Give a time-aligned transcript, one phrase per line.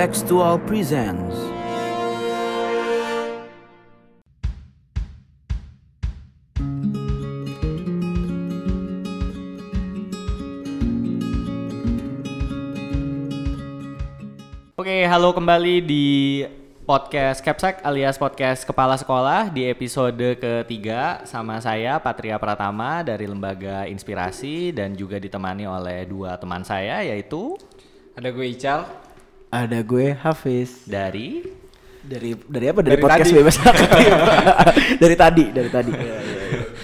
[0.00, 1.36] Textual presents
[14.72, 16.48] Oke, halo kembali di
[16.88, 23.84] podcast Capsek alias podcast Kepala Sekolah di episode ketiga sama saya Patria Pratama dari Lembaga
[23.84, 27.60] Inspirasi dan juga ditemani oleh dua teman saya yaitu
[28.16, 29.09] Ada gue Ical.
[29.50, 31.42] Ada gue Hafiz dari
[32.00, 33.38] dari dari apa dari, Dari podcast tadi.
[33.42, 33.90] bebas aktif.
[35.02, 35.92] dari tadi dari tadi.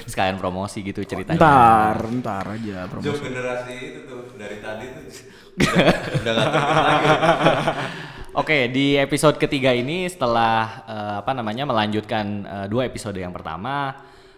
[0.06, 1.38] sekalian promosi gitu ceritanya.
[1.38, 3.22] Ntar ntar aja promosi.
[3.22, 5.02] generasi itu tuh dari tadi tuh
[5.56, 6.58] udah, udah gak lagi.
[8.36, 13.94] Oke, di episode ketiga ini setelah eh, apa namanya melanjutkan eh, dua episode yang pertama,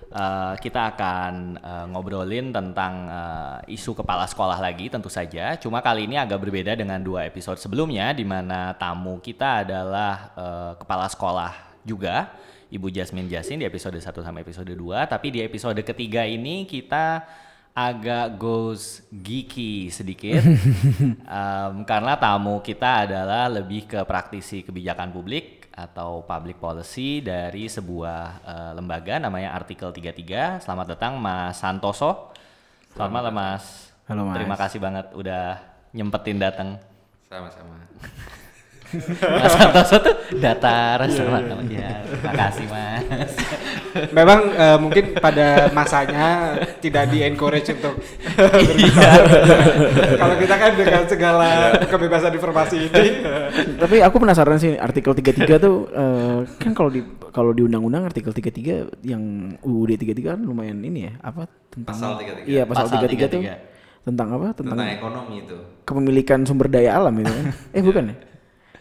[0.09, 5.57] eh, kita akan eh, ngobrolin tentang eh, isu kepala sekolah lagi tentu saja.
[5.61, 10.73] Cuma kali ini agak berbeda dengan dua episode sebelumnya, di mana tamu kita adalah eh,
[10.81, 11.53] kepala sekolah
[11.85, 12.33] juga,
[12.69, 15.09] Ibu Jasmine Jasin di episode 1 sampai episode 2.
[15.09, 17.25] Tapi di episode ketiga ini kita
[17.79, 20.43] agak goes geeky sedikit
[21.39, 28.23] Em, karena tamu kita adalah lebih ke praktisi kebijakan publik atau public policy dari sebuah
[28.43, 30.59] eh, lembaga namanya Artikel 33.
[30.59, 32.35] Selamat datang Mas Santoso.
[32.91, 33.95] Selamat malam Mas.
[34.11, 34.35] Halo, Mas.
[34.35, 35.63] Terima kasih banget udah
[35.95, 36.83] nyempetin datang.
[37.31, 37.79] Sama-sama.
[39.21, 42.01] Mas Santoso tuh datar sama ya.
[42.03, 43.31] Terima kasih Mas.
[44.11, 48.01] Memang eh, mungkin pada masanya tidak di encourage untuk
[48.71, 49.13] Iya.
[50.17, 51.51] kalau kita kan dengan segala
[51.83, 53.07] kebebasan informasi ini
[53.77, 58.31] Tapi aku penasaran sih artikel 33 tuh eh, kan kalau di kalau di undang-undang artikel
[58.31, 59.23] 33 yang
[59.61, 62.47] UUD 33 kan lumayan ini ya, apa tentang Pasal 33.
[62.47, 63.77] Iya, pasal, Pasal 33, tuh 33.
[64.03, 64.47] tentang apa?
[64.51, 65.57] Tentang, Tentang ekonomi itu.
[65.85, 67.45] kepemilikan sumber daya alam itu kan.
[67.71, 68.17] eh bukan ya?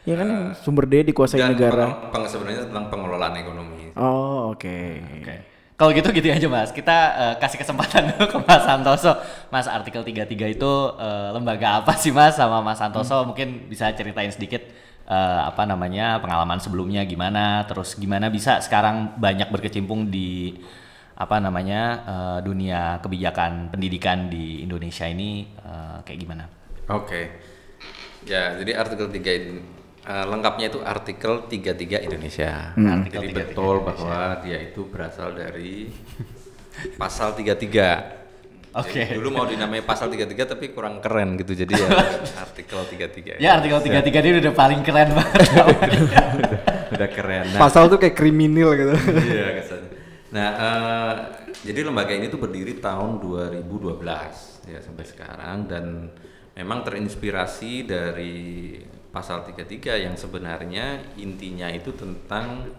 [0.07, 1.83] Iya kan yang sumber daya dikuasai Dan negara.
[2.07, 3.91] peng- peng- sebenarnya tentang pengelolaan ekonomi.
[3.99, 4.79] Oh, oke.
[5.19, 5.35] Oke.
[5.77, 6.71] Kalau gitu gitu aja Mas.
[6.71, 9.11] Kita eh, kasih kesempatan dulu ke Mas Santoso.
[9.51, 14.31] Mas artikel 33 itu eh, lembaga apa sih Mas sama Mas Santoso mungkin bisa ceritain
[14.31, 14.63] sedikit
[15.05, 20.55] eh, apa namanya pengalaman sebelumnya gimana, terus gimana bisa sekarang banyak berkecimpung di
[21.13, 26.47] apa namanya eh, dunia kebijakan pendidikan di Indonesia ini eh, kayak gimana?
[26.87, 27.43] Oke.
[28.25, 29.61] Ya, jadi artikel 3 ini
[30.07, 32.71] eh, lengkapnya itu artikel 33 Indonesia.
[32.73, 35.91] Artikel Jadi 33 betul bahwa dia itu berasal dari
[36.95, 38.17] pasal 33.
[38.77, 39.01] Oke.
[39.09, 41.57] Jadi Dulu mau dinamai pasal 33 tapi kurang keren gitu.
[41.57, 41.89] Jadi ya
[42.45, 43.41] artikel 33.
[43.41, 45.41] Ya artikel 33 ini udah paling keren banget.
[46.87, 47.51] Udah keren.
[47.51, 48.95] Nah, pasal tuh kayak kriminal gitu.
[49.27, 49.91] iya kesannya.
[50.31, 51.13] Nah, eh,
[51.67, 56.11] jadi lembaga ini tuh berdiri tahun 2012 ya sampai sekarang dan
[56.55, 58.35] memang terinspirasi dari
[59.17, 62.69] pasal 33 yang sebenarnya intinya itu tentang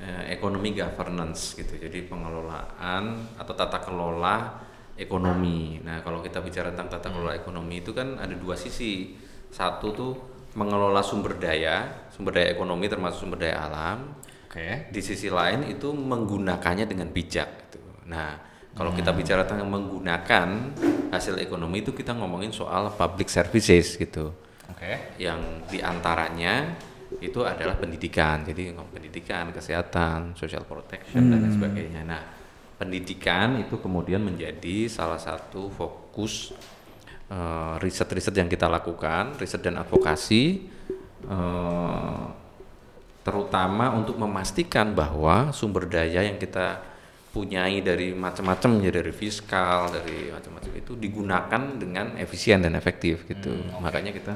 [0.00, 1.76] eh, ekonomi governance gitu.
[1.76, 4.64] Jadi pengelolaan atau tata kelola
[4.96, 5.76] ekonomi.
[5.84, 9.12] Nah, kalau kita bicara tentang tata kelola ekonomi itu kan ada dua sisi.
[9.48, 10.12] Satu tuh
[10.56, 14.12] mengelola sumber daya, sumber daya ekonomi termasuk sumber daya alam
[14.48, 14.88] Oke.
[14.88, 17.80] di sisi lain itu menggunakannya dengan bijak gitu.
[18.08, 18.40] Nah,
[18.72, 20.48] kalau kita bicara tentang menggunakan
[21.12, 24.47] hasil ekonomi itu kita ngomongin soal public services gitu.
[24.72, 25.16] Oke.
[25.20, 25.40] Yang
[25.72, 26.76] di antaranya
[27.18, 28.44] itu adalah pendidikan.
[28.44, 32.02] Jadi pendidikan, kesehatan, social protection dan lain sebagainya.
[32.04, 32.22] Nah,
[32.76, 36.52] pendidikan itu kemudian menjadi salah satu fokus
[37.32, 40.68] eh, riset-riset yang kita lakukan, riset dan advokasi
[41.26, 42.24] eh,
[43.28, 46.80] terutama untuk memastikan bahwa sumber daya yang kita
[47.28, 53.52] punyai dari macam-macam ya dari fiskal dari macam-macam itu digunakan dengan efisien dan efektif gitu
[53.84, 54.32] makanya kita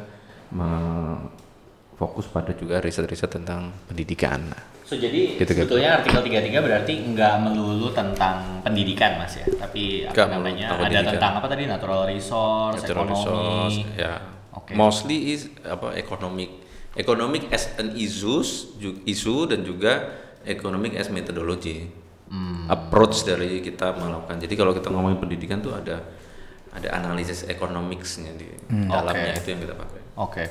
[1.94, 4.50] fokus pada juga riset-riset tentang pendidikan
[4.82, 5.64] So jadi Gitu, gitu.
[5.64, 10.84] sebetulnya artikel 33 berarti nggak melulu tentang pendidikan mas ya, tapi apa namanya tentang ada
[10.84, 11.12] pendidikan.
[11.16, 13.14] tentang apa tadi natural resource, Natural ekonomi.
[13.16, 14.12] resource, ya
[14.52, 14.72] Oke.
[14.74, 16.50] mostly is apa economic
[16.92, 18.76] economic as an issues
[19.06, 20.12] isu dan juga
[20.44, 21.88] economic as methodology
[22.28, 22.64] Hmm.
[22.66, 26.00] approach dari kita melakukan jadi kalau kita ngomongin pendidikan tuh ada
[26.72, 28.48] ada analisis economicsnya di
[28.88, 29.40] dalamnya Oke.
[29.44, 30.44] itu yang kita pakai Oke.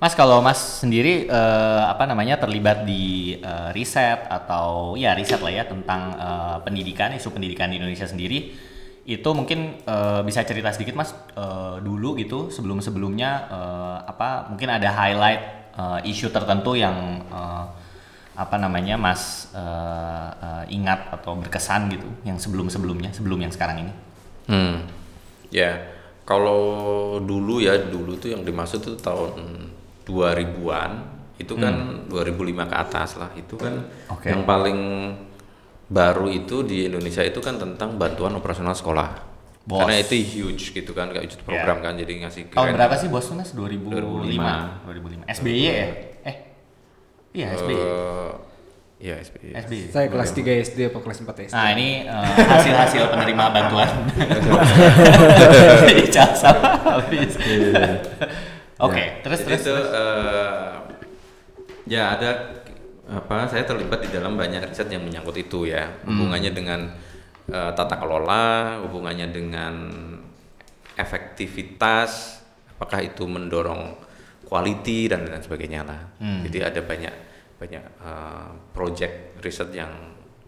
[0.00, 5.52] Mas kalau Mas sendiri eh, apa namanya terlibat di eh, riset atau ya riset lah
[5.52, 8.52] ya tentang eh, pendidikan isu pendidikan di Indonesia sendiri
[9.04, 14.68] itu mungkin eh, bisa cerita sedikit Mas eh, dulu gitu sebelum sebelumnya eh, apa mungkin
[14.76, 17.64] ada highlight eh, isu tertentu yang eh,
[18.34, 23.88] apa namanya Mas eh, eh, ingat atau berkesan gitu yang sebelum sebelumnya sebelum yang sekarang
[23.88, 23.92] ini.
[24.50, 24.84] Hmm,
[25.54, 25.70] ya
[26.26, 26.60] kalau
[27.22, 29.38] dulu ya dulu tuh yang dimaksud tuh tahun
[30.02, 30.92] 2000-an
[31.38, 34.30] itu kan 2005 ke atas lah itu kan Oke.
[34.34, 34.78] yang paling
[35.86, 39.34] baru itu di Indonesia itu kan tentang bantuan operasional sekolah
[39.64, 39.80] Bos.
[39.80, 42.76] karena itu huge gitu kan kayak program kan jadi ngasih Tahun grant.
[42.76, 43.56] berapa sih bos mas?
[43.56, 43.96] 2005.
[43.96, 45.24] 2005.
[45.24, 45.40] 2005.
[45.40, 45.72] SBY ya?
[46.28, 46.36] Eh.
[47.32, 47.72] Iya SBY.
[47.74, 48.32] Eh,
[49.02, 49.50] Iya SBY.
[49.58, 49.82] SBY.
[49.90, 51.54] Saya kelas 3 SD apa kelas 4 SD?
[51.54, 53.90] Nah ini eh, hasil-hasil penerima bantuan.
[56.06, 57.34] Ijazah habis.
[58.78, 59.62] Oke, terus Jadi terus.
[59.66, 60.72] itu eh,
[61.90, 62.30] ya ada
[63.04, 66.80] apa saya terlibat di dalam banyak riset yang menyangkut itu ya hubungannya dengan
[67.50, 69.74] eh, tata kelola hubungannya dengan
[70.94, 72.40] efektivitas
[72.78, 73.92] apakah itu mendorong
[74.48, 76.00] quality dan lain sebagainya lah
[76.46, 79.92] jadi ada banyak banyak eh, project riset yang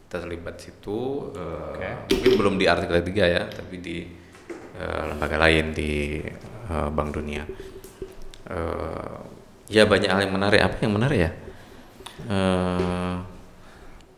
[0.06, 4.06] terlibat situ eh, mungkin belum di artikel 3 ya tapi di
[4.76, 6.22] eh, lembaga lain di
[6.70, 7.44] eh, Bank Dunia.
[8.46, 9.18] Eh
[9.66, 10.60] ya banyak hal yang menarik.
[10.62, 11.30] Apa yang menarik ya?
[12.30, 13.16] Eh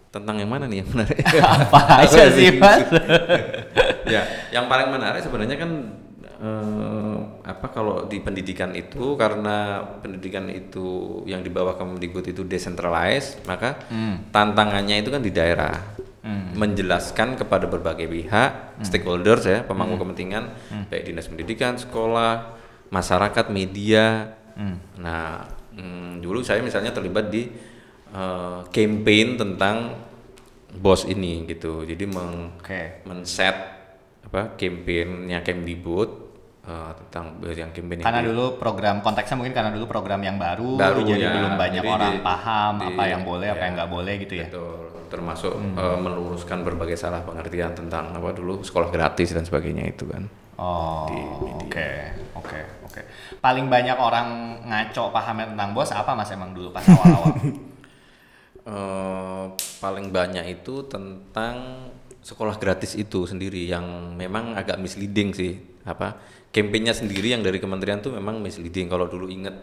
[0.09, 1.21] tentang yang mana nih yang menarik?
[1.69, 2.89] Apa aja sih mas?
[4.15, 5.71] ya yang paling menarik sebenarnya kan
[7.49, 13.89] apa kalau di pendidikan itu karena pendidikan itu yang di bawah Kemendikbud itu decentralized maka
[14.29, 15.97] tantangannya itu kan di daerah.
[16.29, 20.45] Menjelaskan kepada berbagai pihak stakeholders ya pemangku kepentingan
[20.93, 22.53] baik dinas pendidikan sekolah
[22.93, 24.37] masyarakat media.
[25.01, 27.49] Nah mm, dulu saya misalnya terlibat di
[28.13, 29.97] eh, campaign tentang
[30.77, 31.89] bos ini gitu.
[31.89, 33.01] Jadi meng Oke.
[33.09, 33.57] men-set
[34.29, 36.28] apa campaignnya Kemdikbud
[36.69, 38.29] eh, tentang yang campaign Karena itu.
[38.29, 41.33] dulu program konteksnya mungkin karena dulu program yang baru, Baru, jadi ya.
[41.35, 43.65] belum banyak Jadi orang di- paham di- apa yang boleh, apa ya.
[43.65, 44.47] yang nggak boleh gitu ya.
[44.47, 44.77] Betul,
[45.09, 50.29] termasuk eh, meluruskan berbagai salah pengertian tentang apa dulu sekolah gratis dan sebagainya itu kan.
[50.59, 51.07] Oh,
[51.57, 51.89] oke,
[52.35, 53.01] oke, oke.
[53.39, 54.27] Paling banyak orang
[54.65, 57.33] ngaco pahamnya tentang bos apa mas emang dulu pas awal-awal?
[58.69, 59.45] Eh,
[59.81, 61.89] paling banyak itu tentang
[62.21, 65.57] sekolah gratis itu sendiri yang memang agak misleading sih
[65.89, 69.57] apa campaignnya sendiri yang dari kementerian tuh memang misleading kalau dulu inget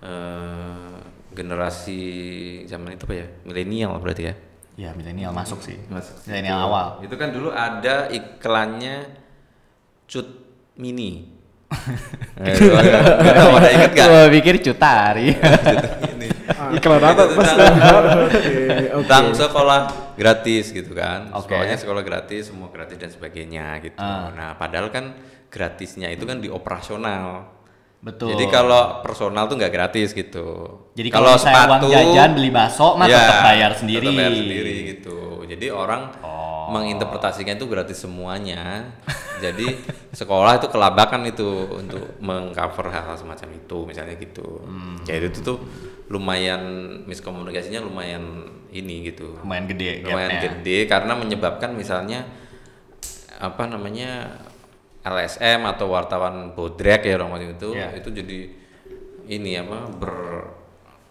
[0.00, 0.94] eh,
[1.32, 2.00] generasi
[2.64, 4.34] zaman itu apa ya milenial berarti ya
[4.78, 5.74] ya milenial masuk sih.
[5.88, 7.02] Masuk Milenial awal.
[7.02, 9.10] itu kan dulu ada iklannya
[10.06, 10.28] cut
[10.76, 11.34] mini
[12.38, 14.06] pada inget gak?
[14.06, 15.34] Gua pikir cutari.
[15.34, 16.28] Ini.
[16.78, 17.22] Iklan apa?
[18.88, 19.80] Tentang- sekolah
[20.16, 21.46] gratis gitu kan Oke.
[21.54, 24.32] sekolahnya sekolah gratis semua gratis dan sebagainya gitu Ah.
[24.34, 25.14] nah padahal kan
[25.48, 27.56] gratisnya itu kan di operasional
[27.98, 28.30] Betul.
[28.30, 30.46] jadi kalau personal tuh nggak gratis gitu
[30.94, 34.06] Jadi kalau saya uang jajan beli bakso mah ya, tetap bayar sendiri.
[34.06, 36.70] tetap bayar sendiri gitu jadi orang Oh.
[36.70, 38.92] menginterpretasikan itu gratis semuanya
[39.38, 39.72] jadi
[40.20, 45.00] sekolah itu kelabakan itu untuk mengcover hal-hal semacam itu misalnya gitu Hmm.
[45.02, 45.58] jadi itu tuh
[46.06, 46.60] lumayan
[47.02, 50.44] miskomunikasinya lumayan ini gitu Lumayan gede lumayan gapnya.
[50.54, 52.28] gede karena menyebabkan misalnya
[53.34, 54.38] apa namanya
[55.00, 57.96] LSM atau wartawan bodrek ya orang macam itu Iya.
[57.96, 58.38] itu jadi
[59.28, 60.12] ini apa ber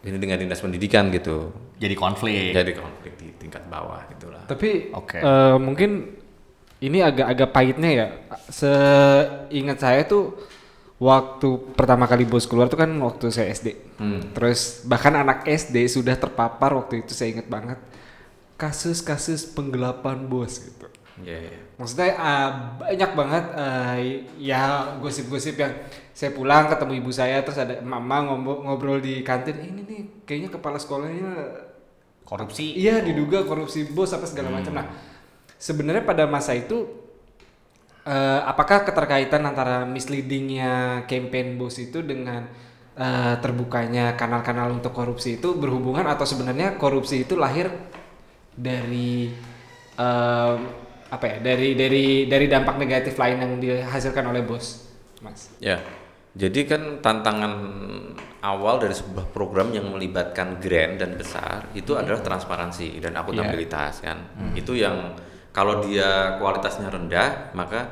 [0.03, 2.51] ini dengan dinas pendidikan gitu Jadi konflik.
[2.51, 5.19] jadi konflik di tingkat bawah gitulah Tapi Oke.
[5.19, 6.15] eh, mungkin
[6.77, 8.07] ini agak-agak pahitnya ya.
[8.47, 10.37] Seingat saya tuh
[10.97, 13.97] waktu pertama kali bos keluar tuh kan waktu saya SD.
[13.97, 14.21] Hmm.
[14.31, 17.79] Terus bahkan anak SD sudah terpapar waktu itu saya ingat banget
[18.55, 20.85] kasus-kasus penggelapan bos gitu.
[21.25, 21.59] Iya, iya.
[21.81, 23.97] Maksudnya ah, banyak banget ah,
[24.37, 25.73] ya gosip-gosip yang
[26.13, 30.49] saya pulang ketemu ibu saya terus ada mama ngobrol, ngobrol di kantin ini nih kayaknya
[30.53, 31.29] kepala sekolahnya
[32.27, 32.75] Korupsi.
[32.75, 34.75] Iya diduga korupsi bos apa segala macam.
[34.75, 34.91] Nah
[35.55, 36.83] sebenarnya pada masa itu
[38.03, 42.43] eh, apakah keterkaitan antara misleadingnya campaign bos itu dengan
[42.99, 47.71] eh, terbukanya kanal-kanal untuk korupsi itu berhubungan atau sebenarnya korupsi itu lahir
[48.59, 49.31] dari
[49.95, 50.59] em,
[51.07, 54.87] apa ya dari dari dari dampak negatif lain yang dihasilkan oleh bos,
[55.23, 55.51] mas?
[55.63, 55.79] Ya,
[56.37, 57.53] jadi kan tantangan
[58.45, 64.21] awal dari sebuah program yang melibatkan grand dan besar itu adalah transparansi dan akuntabilitas kan.
[64.53, 65.17] Itu yang
[65.49, 67.89] kalau dia kualitasnya rendah maka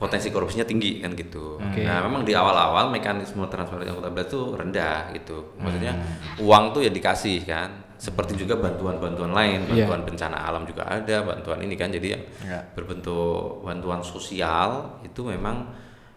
[0.00, 1.60] potensi korupsinya tinggi kan gitu.
[1.60, 1.84] Oke.
[1.84, 5.36] Nah, memang di awal-awal mekanisme transparansi akuntabilitas itu rendah gitu.
[5.60, 5.92] Maksudnya
[6.40, 7.91] uang tuh ya dikasih kan.
[8.02, 9.86] Seperti juga bantuan-bantuan lain, Iya.
[9.86, 12.58] bantuan bencana alam juga ada, bantuan ini kan jadi yang Iya.
[12.74, 15.70] berbentuk bantuan sosial itu memang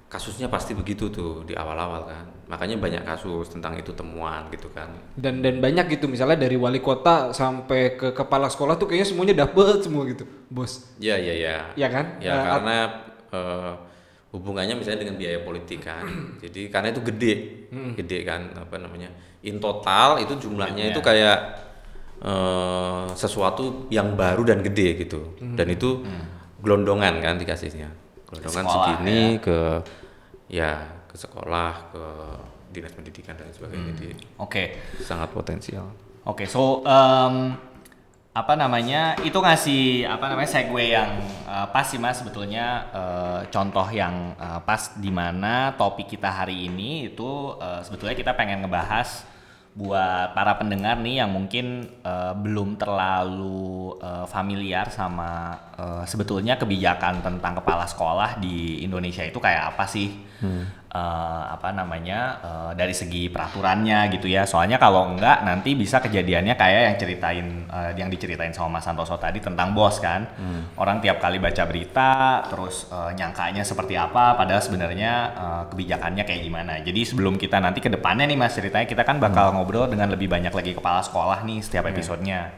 [0.06, 4.88] kasusnya pasti begitu tuh di awal-awal kan makanya banyak kasus tentang itu temuan gitu kan
[5.14, 9.36] Dan dan banyak gitu misalnya dari wali kota sampai ke kepala sekolah tuh kayaknya semuanya
[9.44, 10.94] dapet semua gitu, bos.
[10.98, 12.06] ya ya ya Ya kan?
[12.18, 12.76] ya Eh, karena
[13.30, 13.74] eh,
[14.32, 16.06] hubungannya misalnya dengan biaya politik kan.
[16.44, 17.34] Jadi karena itu gede,
[17.98, 19.10] gede kan apa namanya.
[19.42, 21.65] In total itu jumlahnya itu kayak
[22.24, 25.36] eh, sesuatu yang baru dan gede gitu.
[25.42, 26.04] Dan itu
[26.62, 27.90] gelondongan kan dikasihnya.
[28.32, 29.60] Gelondongan Sekolah, segini ke
[30.50, 30.72] ya
[31.08, 32.04] ke sekolah, ke
[32.76, 33.92] dinas pendidikan dan sebagainya.
[33.96, 34.10] Jadi
[34.42, 34.80] Oke.
[35.00, 35.88] sangat potensial.
[36.26, 37.56] Oke, so um,
[38.36, 43.88] apa namanya itu ngasih apa namanya segue yang uh, pas sih mas sebetulnya uh, contoh
[43.96, 49.24] yang uh, pas di mana topik kita hari ini itu uh, sebetulnya kita pengen ngebahas
[49.76, 57.20] buat para pendengar nih yang mungkin uh, belum terlalu uh, familiar sama uh, sebetulnya kebijakan
[57.20, 60.16] tentang kepala sekolah di Indonesia itu kayak apa sih
[60.96, 64.48] Eh, apa namanya eh, dari segi peraturannya gitu ya.
[64.48, 69.20] Soalnya kalau enggak nanti bisa kejadiannya kayak yang ceritain eh, yang diceritain sama Mas Santoso
[69.20, 70.24] tadi tentang bos kan.
[70.80, 76.42] Orang tiap kali baca berita terus eh, nyangkanya seperti apa padahal sebenarnya eh, kebijakannya kayak
[76.48, 76.80] gimana.
[76.80, 80.32] Jadi sebelum kita nanti ke depannya nih Mas ceritanya kita kan bakal ngobrol dengan lebih
[80.32, 82.56] banyak lagi kepala sekolah nih setiap episodenya.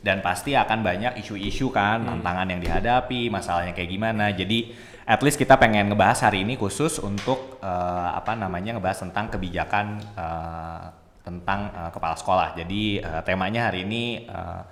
[0.00, 4.32] Dan pasti akan banyak isu-isu kan tantangan yang dihadapi masalahnya kayak gimana.
[4.32, 4.72] Jadi
[5.06, 10.02] at least kita pengen ngebahas hari ini khusus untuk eh, apa namanya ngebahas tentang kebijakan
[10.02, 10.82] eh,
[11.22, 12.48] tentang eh, kepala sekolah.
[12.58, 14.62] Jadi eh, temanya hari ini eh,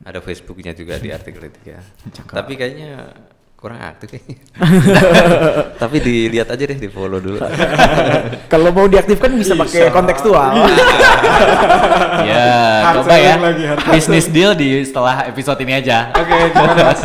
[0.00, 2.24] ada Facebooknya juga di artikel 3.
[2.24, 3.12] Tapi kayaknya
[3.64, 4.36] kurang aktif kayaknya.
[5.80, 7.40] Tapi dilihat aja deh, di follow dulu.
[8.52, 10.52] Kalau mau diaktifkan bisa pakai kontekstual.
[12.28, 12.44] ya,
[12.84, 13.40] Hard coba ya.
[13.40, 16.12] lagi, hard Bisnis deal di setelah episode ini aja.
[16.12, 17.02] Oke, gimana Mas?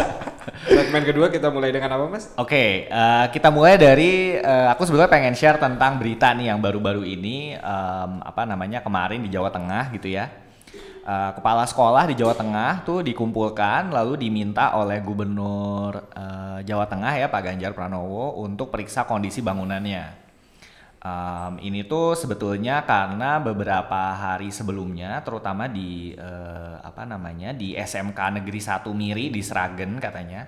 [0.68, 2.36] Segmen kedua kita mulai dengan apa Mas?
[2.36, 7.08] Oke, eh, kita mulai dari eh, aku sebetulnya pengen share tentang berita nih yang baru-baru
[7.08, 10.28] ini em, apa namanya kemarin di Jawa Tengah gitu ya.
[11.10, 17.18] Eh, kepala sekolah di Jawa Tengah tuh dikumpulkan lalu diminta oleh Gubernur eh, Jawa Tengah
[17.18, 20.06] ya Pak Ganjar Pranowo untuk periksa kondisi bangunannya.
[21.02, 28.38] Em, ini tuh sebetulnya karena beberapa hari sebelumnya, terutama di eh, apa namanya di SMK
[28.38, 30.46] Negeri 1 Miri di Sragen katanya,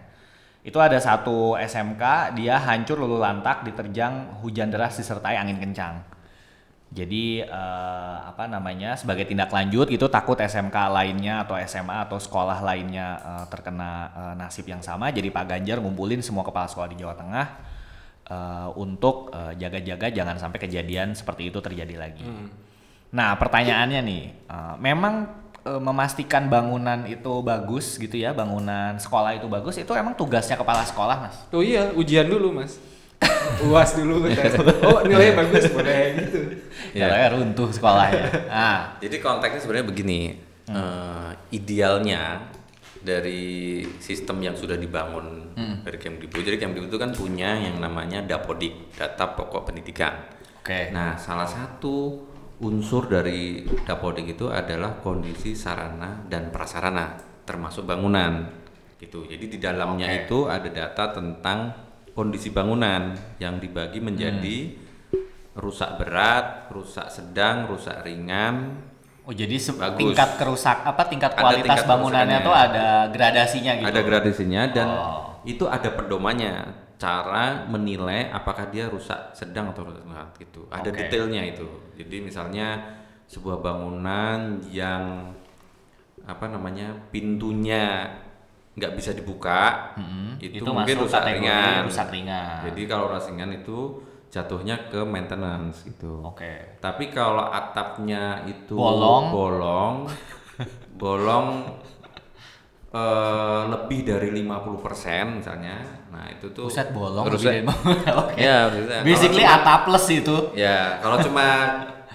[0.62, 6.11] itu ada satu SMK dia hancur lulu lantak diterjang hujan deras disertai angin kencang.
[6.91, 12.60] Jadi eh, apa namanya sebagai tindak lanjut gitu takut SMK lainnya atau SMA atau sekolah
[12.60, 15.07] lainnya eh, terkena eh, nasib yang sama.
[15.15, 17.48] Jadi Pak Ganjar ngumpulin semua kepala sekolah di Jawa Tengah
[18.27, 22.27] eh, untuk jaga-jaga jangan sampai kejadian seperti itu terjadi lagi.
[23.12, 25.27] Nah pertanyaannya nih, eh, memang
[25.67, 30.83] eh, memastikan bangunan itu bagus gitu ya, bangunan sekolah itu bagus itu emang tugasnya kepala
[30.88, 31.36] sekolah mas?
[31.51, 32.79] Oh iya, ujian dulu Mas.
[33.62, 34.58] Uas dulu tes.
[34.82, 36.40] Oh, nilainya bagus boleh gitu.
[36.98, 37.08] Iya.
[37.08, 38.25] Ya runtuh sekolahnya.
[38.50, 40.20] Nah, Jadi konteksnya sebenarnya begini,
[40.66, 42.42] eh, idealnya
[43.01, 45.54] dari sistem yang sudah dibangun
[45.86, 46.42] dari Kemdikbud.
[46.42, 50.13] Jadi Kemdikbud itu kan punya yang namanya Dapodik, Data Pokok Pendidikan.
[50.62, 50.94] oke.
[50.94, 52.30] Nah, salah satu
[52.62, 58.46] unsur dari Dapodik itu adalah kondisi sarana dan prasarana, termasuk bangunan.
[59.01, 59.25] Gitu.
[59.25, 60.18] Jadi di dalamnya Oke.
[60.30, 61.74] itu ada data tentang
[62.22, 64.78] kondisi bangunan yang dibagi menjadi
[65.58, 68.78] rusak berat, rusak sedang, rusak ringan.
[69.25, 69.98] Oh jadi Bagus.
[69.98, 73.90] tingkat kerusak apa tingkat Ada kualitas tingkat bangunannya tuh ada gradasinya gitu.
[73.90, 75.42] Ada gradasinya dan Oh.
[75.50, 76.54] itu ada pedomannya
[77.01, 80.70] cara menilai apakah dia rusak sedang atau rusak berat gitu.
[80.70, 80.98] Ada Oke.
[81.01, 81.66] detailnya itu.
[81.98, 85.34] Jadi misalnya sebuah bangunan yang
[86.22, 88.06] apa namanya pintunya
[88.72, 90.40] nggak bisa dibuka, Mm-mm.
[90.40, 91.84] itu, Itu mungkin rusak ringan.
[91.86, 92.63] rusak ringan.
[92.66, 96.24] Jadi kalau rusak ringan itu jatuhnya ke maintenance gitu.
[96.24, 96.80] Oke.
[96.80, 99.28] Tapi kalau atapnya itu Bolong.
[99.30, 99.96] bolong,
[101.01, 101.48] bolong
[102.92, 105.78] eh, lebih dari 50% misalnya.
[106.08, 107.51] Nah, itu tuh Buset bolong rusak.
[107.60, 108.36] lebih dari- Oke.
[108.38, 110.38] Ya, maksudnya kalau Basically atap plus itu.
[110.54, 111.48] Ya, kalau cuma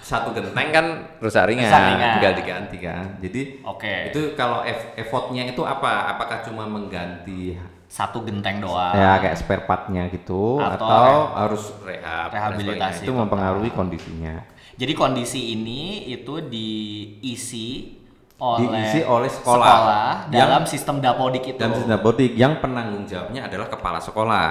[0.07, 0.85] satu genteng kan
[1.19, 2.11] rusak ringan, Rusak ringan.
[2.15, 3.05] tinggal diganti kan.
[3.19, 3.95] Jadi Oke.
[4.07, 6.15] itu kalau eff- effortnya itu apa?
[6.15, 8.91] Apakah cuma mengganti Satu genteng doang.
[8.91, 14.43] ya kayak spare partnya gitu Atau atau, harus rehab rehabilitasi itu mempengaruhi kondisinya.
[14.75, 17.95] Jadi kondisi ini itu diisi
[18.37, 20.27] oleh Diisi oleh sekolah.
[20.29, 21.57] Yang- dalam sistem dapodik itu.
[21.57, 24.49] Dan sistem bodik yang penanggung jawabnya adalah kepala sekolah.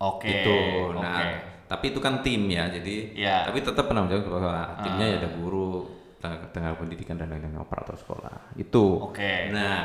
[0.00, 0.26] Oke.
[0.26, 0.58] Gitu.
[0.96, 1.28] Nah, oke.
[1.70, 2.66] Tapi itu kan tim ya.
[2.68, 3.46] Jadi Iya.
[3.46, 4.66] tapi tetap penanggung jawab kepala sekolah.
[4.82, 5.08] Timnya Ah.
[5.08, 5.70] ya ada guru,
[6.18, 8.36] tenaga tenaga pendidikan dan lain-lain operator sekolah.
[8.54, 9.06] Itu.
[9.06, 9.48] Oke.
[9.48, 9.78] Nah,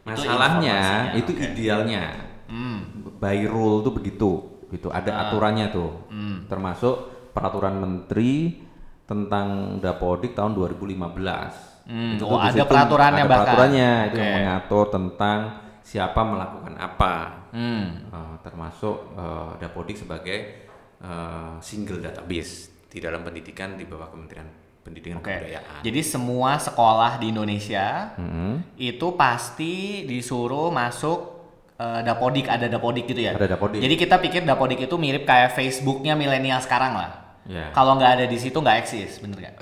[0.00, 1.44] Itu masalahnya informasinya, itu oke.
[1.46, 2.04] idealnya.
[2.48, 2.78] Hmm.
[3.20, 4.30] By rule tuh begitu.
[4.66, 4.88] Gitu.
[4.88, 5.20] Ada Ah.
[5.28, 6.08] aturannya tuh.
[6.08, 6.46] Hmm.
[6.46, 6.94] Termasuk
[7.30, 8.58] peraturan menteri
[9.04, 11.82] tentang Dapodik tahun 2015.
[11.82, 13.44] Hmm, Itu oh, ada peraturannya ada bahkan.
[13.50, 15.38] peraturannya itu yang mengatur tentang
[15.82, 17.14] siapa melakukan apa.
[17.50, 18.06] Hmm.
[18.06, 20.69] Eh, termasuk eh, Dapodik sebagai
[21.00, 22.52] eh, single database
[22.86, 24.46] di dalam pendidikan di bawah Kementerian
[24.80, 25.28] Pendidikan Oke.
[25.28, 25.80] dan Kebudayaan.
[25.84, 28.76] Jadi semua sekolah di Indonesia Mhm.
[28.76, 31.36] itu pasti disuruh masuk
[31.76, 33.32] eh, dapodik ada dapodik gitu ya.
[33.32, 33.80] Ada Dapodik.
[33.80, 37.40] Jadi kita pikir dapodik itu mirip kayak Facebooknya milenial sekarang lah.
[37.48, 37.72] Ya.
[37.72, 39.54] Kalau nggak ada di situ nggak eksis, bener nggak?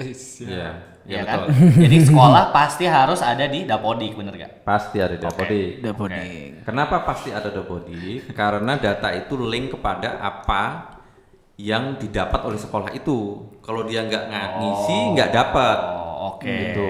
[0.42, 0.68] Iya,
[1.06, 1.38] Iya ya, kan?
[1.46, 1.78] betul.
[1.78, 4.52] Jadi sekolah pasti harus ada di dapodik, bener nggak?
[4.60, 5.78] Pasti ada Dapodik.
[5.78, 6.66] Dapodik.
[6.66, 8.34] Kenapa pasti ada Dapodik?
[8.34, 10.62] Karena data itu link kepada apa
[11.58, 13.42] yang didapat oleh sekolah itu.
[13.60, 14.30] Kalau dia nggak
[14.62, 15.78] ngisi, nggak dapat.
[15.90, 16.46] Oh, oke.
[16.46, 16.88] Gitu,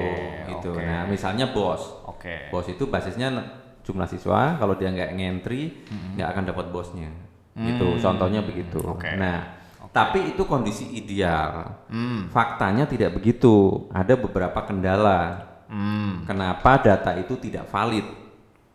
[0.52, 0.70] gitu.
[0.76, 0.84] Oke.
[0.84, 1.82] Nah, misalnya bos.
[2.04, 2.52] Oke.
[2.52, 3.32] Bos itu basisnya
[3.80, 4.60] jumlah siswa.
[4.60, 7.08] Kalau dia nggak ngentri, nggak akan dapat bosnya.
[7.56, 7.96] Gitu.
[7.98, 8.78] Contohnya begitu.
[8.78, 8.92] Hmm.
[8.94, 9.08] Oke.
[9.16, 9.56] Nah,
[9.90, 11.88] tapi itu kondisi ideal.
[11.88, 12.28] Hmm.
[12.28, 13.88] Faktanya tidak begitu.
[13.90, 15.48] Ada beberapa kendala.
[15.66, 16.28] Hmm.
[16.28, 18.04] Kenapa data itu tidak valid?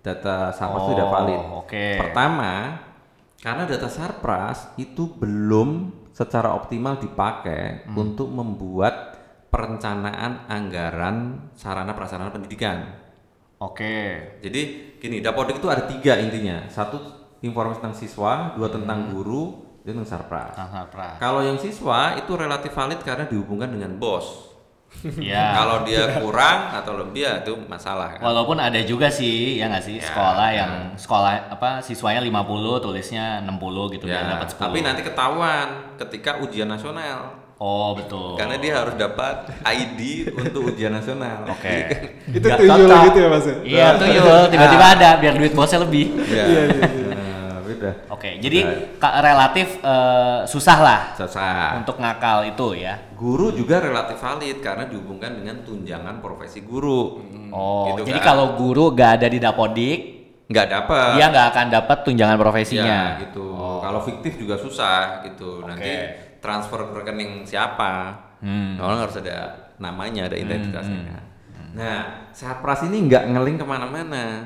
[0.03, 1.41] Data Sarpras Oh, tidak valid.
[1.63, 1.85] oke.
[1.95, 2.51] Pertama,
[3.43, 8.07] karena data Sarpras itu belum secara optimal dipakai Hmm.
[8.07, 9.19] untuk membuat
[9.51, 12.87] perencanaan anggaran sarana prasarana pendidikan.
[13.59, 14.39] Oke.
[14.39, 16.71] Jadi gini, Dapodik itu ada tiga intinya.
[16.71, 16.97] Satu
[17.43, 19.11] informasi tentang siswa, dua tentang Hmm.
[19.11, 19.43] guru,
[19.83, 20.55] dan tentang Sarpras.
[20.87, 21.09] Pra.
[21.19, 24.52] Kalau yang siswa itu relatif valid karena dihubungkan dengan bos.
[25.19, 25.51] Ya.
[25.53, 28.23] Kalau dia kurang atau lebih ya itu masalah kan.
[28.23, 30.57] Walaupun ada juga sih, ya nggak sih, Ya, sekolah ya.
[30.63, 34.63] yang sekolah apa siswanya 50 tulisnya 60 gitu Ya, dan dapat 10.
[34.63, 37.35] tapi nanti ketahuan ketika ujian nasional.
[37.59, 38.35] Oh, betul.
[38.35, 41.47] Karena dia harus dapat ID untuk ujian nasional.
[41.47, 41.71] Oke.
[42.35, 43.55] Itu Nggak tuyul gitu ya mas ya?
[43.63, 44.41] Iya, tuyul.
[44.51, 46.11] Tiba-tiba ada biar duit bosnya lebih.
[46.27, 46.43] Iya.
[46.43, 47.12] Nah,
[47.73, 47.91] beda.
[48.09, 48.59] Oke, jadi
[48.95, 51.75] ka- relatif eh, susah lah Susah.
[51.75, 52.93] untuk ngakal itu ya.
[53.13, 57.17] Guru juga relatif valid karena dihubungkan dengan tunjangan profesi guru.
[57.49, 58.27] Oh, Gitu jadi kan.
[58.29, 59.99] kalau guru gak ada di dapodik,
[60.45, 61.09] nggak dapat.
[61.15, 63.17] dia nggak akan dapat tunjangan profesinya.
[63.17, 63.45] Ya, gitu.
[63.79, 65.61] Kalau fiktif juga susah gitu.
[65.63, 66.37] Nanti Oke.
[66.37, 68.13] transfer ke rekening siapa?
[68.43, 68.75] Hmm.
[68.75, 71.25] Orang harus ada namanya, ada identitasnya.
[71.73, 74.45] Nah, Sarpras ini nggak ngeling ke mana-mana.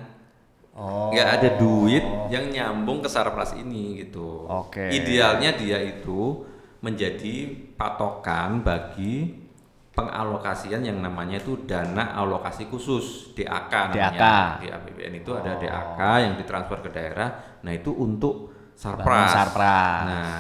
[0.77, 1.09] Oh.
[1.09, 4.45] nggak ada duit yang nyambung ke Sarpras ini gitu.
[4.45, 4.93] Oke.
[4.93, 6.45] Idealnya dia itu
[6.85, 9.33] menjadi patokan bagi
[9.97, 14.13] pengalokasian yang namanya itu dana alokasi khusus DAK namanya.
[14.13, 14.23] DAK.
[14.61, 17.57] Di APBN itu ada DAK yang ditransfer ke daerah.
[17.65, 19.33] Nah, itu untuk Sarpras.
[19.33, 20.05] Sarpras.
[20.05, 20.37] Nah,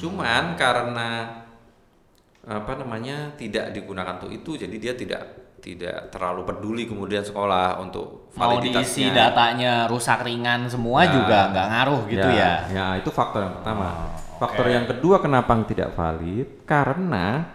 [0.00, 1.08] cuman karena
[2.44, 8.28] apa namanya tidak digunakan untuk itu jadi dia tidak tidak terlalu peduli kemudian sekolah untuk
[8.36, 11.16] Mau diisi datanya rusak ringan semua Ya.
[11.16, 12.52] juga nggak ngaruh gitu ya.
[12.68, 13.86] Ya, itu faktor yang pertama.
[13.88, 16.68] Oh, faktor yang kedua kenapa tidak valid?
[16.68, 17.48] Karena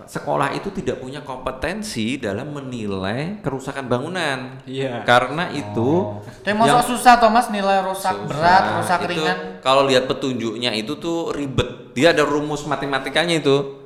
[0.00, 4.58] sekolah itu tidak punya kompetensi dalam menilai kerusakan bangunan.
[4.64, 5.04] Iya.
[5.04, 8.26] Karena itu Tapi masa susah Thomas nilai rusak susah.
[8.26, 9.38] berat, rusak Itu ringan?
[9.60, 11.92] Kalau lihat petunjuknya itu tuh ribet.
[11.92, 13.79] Dia ada rumus matematikanya itu.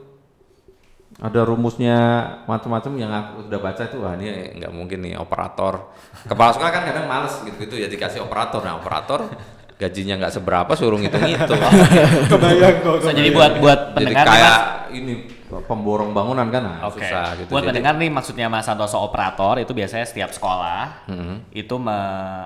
[1.14, 1.96] Ada rumusnya
[2.44, 4.26] macam-macam yang aku sudah baca itu wah ini
[4.58, 5.94] nggak mungkin nih operator.
[6.26, 8.60] Kepala sekolah kan kadang males gitu gitu ya dikasih operator.
[8.60, 9.30] Nah operator
[9.74, 11.58] gajinya nggak seberapa suruh ngitung-ngitung.
[12.30, 12.96] Kebayang kok.
[13.00, 15.14] So, jadi buat buat Jadi pendengar nih, kayak Mas, ini
[15.54, 16.98] pemborong bangunan kan nah, Oke.
[16.98, 17.50] susah gitu.
[17.50, 21.36] Buat Jadi- pendengar nih maksudnya Mas Santoso operator itu biasanya setiap sekolah Mm-hmm.
[21.54, 21.94] itu me-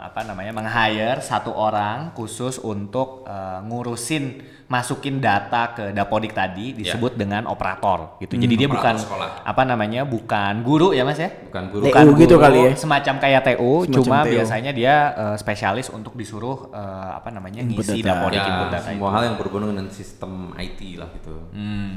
[0.02, 4.24] apa namanya meng-hire satu orang khusus untuk eh, ngurusin
[4.68, 8.36] masukin data ke Dapodik tadi disebut dengan operator gitu.
[8.36, 8.68] Jadi dia Ya.
[8.68, 9.30] Hmm, Operator bukan sekolah.
[9.42, 11.32] apa namanya bukan guru ya Mas ya?
[11.42, 12.72] bukan guru TU Bukan gitu guru, kali ya?
[12.76, 14.30] Semacam kayak TU, Semacam cuma TU.
[14.30, 18.20] biasanya dia eh, spesialis untuk disuruh eh, apa namanya Input ngisi data.
[18.20, 19.14] Dapodik ya, input data semua itu.
[19.14, 21.34] hal yang berhubungan dengan sistem IT lah gitu.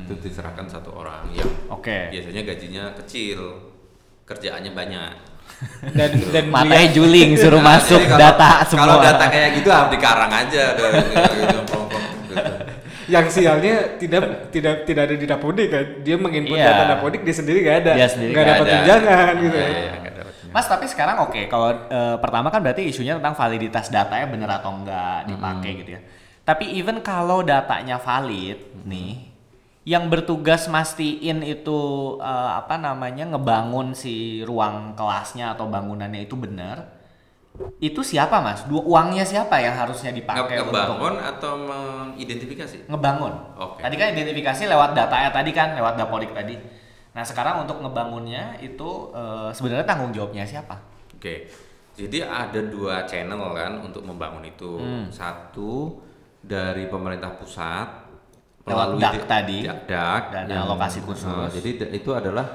[0.02, 2.08] Itu diserahkan satu orang yang Oke.
[2.10, 3.68] biasanya gajinya kecil,
[4.24, 5.14] kerjaannya banyak.
[5.92, 8.82] Dan dan Matanya juling suruh Nah, masuk kalau- data semua.
[8.82, 10.64] Kalau data kayak gitu harus dikarang aja.
[10.72, 11.60] ada gitu, gitu.
[13.12, 15.86] yang sialnya tidak tidak tidak ada di Dapodik kan.
[16.00, 16.72] Dia menginput Iya.
[16.72, 17.92] data Dapodik dia sendiri gak ada.
[18.00, 18.74] Dia sendiri nggak nggak dapat ada.
[18.80, 19.58] tunjangan gitu.
[19.60, 19.76] Iya, ya.
[19.76, 20.34] iya, dapat.
[20.52, 24.72] Mas tapi sekarang oke kalau eh, pertama kan berarti isunya tentang validitas datanya bener atau
[24.72, 26.02] enggak dipakai gitu ya.
[26.42, 29.30] Tapi even kalau datanya valid nih,
[29.84, 31.80] yang bertugas mastiin itu
[32.20, 36.84] eh, apa namanya ngebangun si ruang kelasnya atau bangunannya itu bener,
[37.80, 38.64] itu siapa mas?
[38.64, 42.78] Dua uangnya siapa yang harusnya dipakai Nge- untuk Ngebangun atau mengidentifikasi?
[42.86, 43.34] ngebangun?
[43.56, 43.80] Oke.
[43.82, 46.56] Tadi kan identifikasi lewat datanya tadi kan, lewat dapodik tadi.
[47.12, 50.78] Nah sekarang untuk ngebangunnya itu eh, sebenarnya tanggung jawabnya siapa?
[51.12, 51.50] Oke,
[51.94, 54.78] jadi ada dua channel kan untuk membangun itu.
[54.78, 55.10] Hmm.
[55.10, 56.00] Satu
[56.40, 57.88] dari pemerintah pusat
[58.62, 61.26] Lewat melalui DAK di- tadi, DAK, DAK dana alokasi khusus.
[61.26, 62.46] eh, jadi da- itu adalah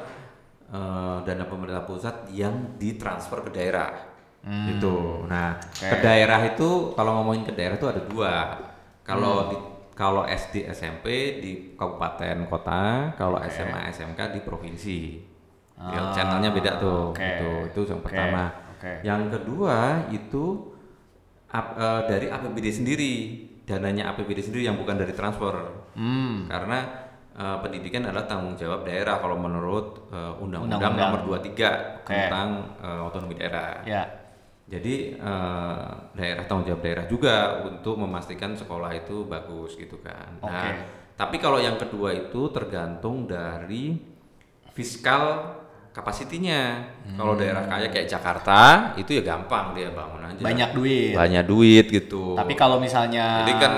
[0.69, 4.06] eh, dana pemerintah pusat yang ditransfer ke daerah.
[4.47, 4.71] Hmm.
[4.73, 5.27] Itu.
[5.27, 5.91] Nah, Oke.
[5.91, 8.35] ke daerah itu kalau ngomongin ke daerah itu ada dua.
[9.03, 9.51] Kalau Hmm.
[9.51, 9.57] di
[9.93, 11.07] kalau SD SMP
[11.41, 15.01] di kabupaten kota, kalau SMA SMK di provinsi.
[15.75, 17.11] Ya, Ah, channelnya beda tuh.
[17.11, 17.19] oke.
[17.19, 17.51] Gitu.
[17.67, 18.45] Itu yang Oke, pertama.
[18.71, 18.93] oke.
[19.03, 19.77] Yang kedua
[20.09, 20.45] itu
[21.49, 23.13] ap- eh, dari APBD sendiri,
[23.63, 25.55] dananya APBD sendiri yang bukan dari transfer.
[25.93, 26.47] Hmm.
[26.47, 26.79] Karena
[27.35, 30.93] eh, pendidikan adalah tanggung jawab daerah kalau menurut eh, Undang-Undang.
[30.93, 32.09] Nomor 23 Oke.
[32.09, 33.81] tentang eh, otonomi daerah.
[33.85, 34.05] Ya.
[34.67, 40.43] Jadi eh, daerah tanggung jawab daerah juga untuk memastikan sekolah itu bagus gitu kan.
[40.43, 40.51] Oke.
[40.51, 40.75] Nah,
[41.15, 43.95] tapi kalau yang kedua itu tergantung dari
[44.75, 45.55] fiskal
[45.97, 46.85] kapasitinya.
[47.17, 50.43] Kalau daerah kaya kayak Jakarta itu ya gampang dia bangun aja.
[50.45, 51.17] Banyak duit.
[51.17, 52.37] Banyak duit gitu.
[52.37, 53.73] Tapi kalau misalnya jadi kan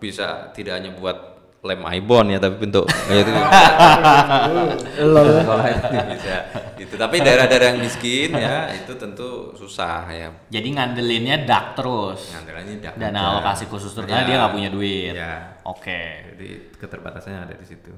[0.00, 3.30] bisa tidak hanya buat lem ibon ya tapi bentuk itu
[6.78, 12.30] itu tapi daerah-daerah yang miskin ya itu tentu susah ya jadi ngandelinnya dak terus.
[12.30, 13.10] nganterannya dak aja.
[13.10, 14.22] alokasi khusus terus Ya.
[14.22, 15.14] karena dia nggak punya duit.
[15.18, 15.58] Ya.
[15.66, 16.02] Oke.
[16.34, 17.90] jadi keterbatasannya ada di situ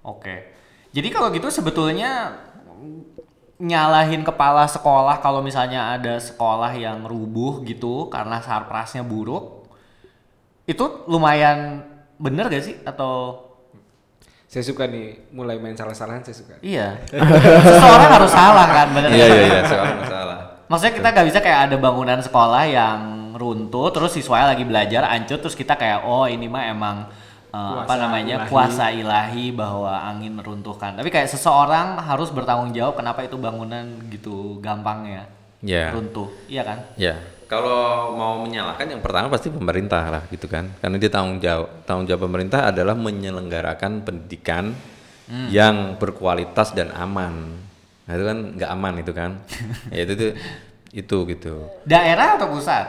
[0.00, 0.56] Oke.
[0.96, 2.32] Jadi kalau gitu sebetulnya
[3.60, 9.68] nyalahin kepala sekolah kalau misalnya ada sekolah yang rubuh gitu karena sarprasnya buruk
[10.64, 11.84] itu lumayan
[12.20, 12.76] bener gak sih?
[12.82, 13.40] Atau
[14.44, 16.58] Saya suka nih mulai main salah-salahan saya suka.
[16.60, 16.98] iya.
[17.64, 21.60] Seseorang harus salah kan bener iya iya iya soal masalah maksudnya kita gak bisa kayak
[21.66, 23.00] ada bangunan sekolah yang
[23.34, 26.96] runtuh terus siswanya lagi belajar hancur terus kita kayak oh ini mah emang
[27.50, 28.48] uh, apa Kuasa namanya ilahi.
[28.50, 34.58] kuasa ilahi bahwa angin meruntuhkan tapi kayak seseorang harus bertanggung jawab kenapa itu bangunan gitu
[34.58, 35.30] gampangnya
[35.62, 36.26] ya runtuh.
[36.46, 36.78] Iya kan?
[36.98, 37.14] Ya
[37.50, 40.70] kalau mau menyalahkan yang pertama pasti pemerintah lah gitu kan.
[40.78, 44.70] Karena dia tanggung jawab tanggung jawab pemerintah adalah menyelenggarakan pendidikan
[45.50, 47.58] yang berkualitas dan aman.
[48.06, 49.30] Nah itu kan nggak aman itu kan.
[49.94, 50.30] Ya itu tuh
[50.94, 51.54] itu gitu.
[51.82, 52.86] Daerah atau pusat?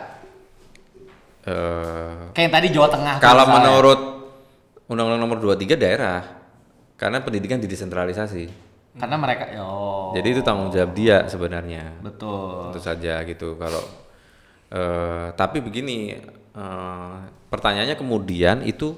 [1.41, 3.99] Eh kayak yang tadi Jawa Tengah Kalau menurut
[4.85, 6.19] Undang-Undang Nomor 23 daerah,
[6.99, 8.69] karena pendidikan didesentralisasi.
[8.91, 10.11] karena mereka oh.
[10.11, 11.97] Jadi itu tanggung jawab dia sebenarnya.
[12.03, 12.69] betul.
[12.69, 13.55] Tentu saja gitu.
[13.55, 13.79] Kalau
[14.71, 16.15] eh, tapi begini,
[16.55, 18.95] eh, pertanyaannya kemudian itu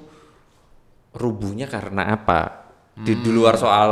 [1.12, 2.70] rubuhnya karena apa?
[2.94, 3.90] Di, di luar soal